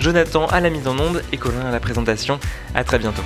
Jonathan 0.00 0.46
à 0.46 0.60
la 0.60 0.70
mise 0.70 0.86
en 0.86 0.98
onde 0.98 1.22
et 1.32 1.36
Colin 1.36 1.66
à 1.66 1.70
la 1.70 1.80
présentation. 1.80 2.38
À 2.74 2.84
très 2.84 2.98
bientôt. 2.98 3.22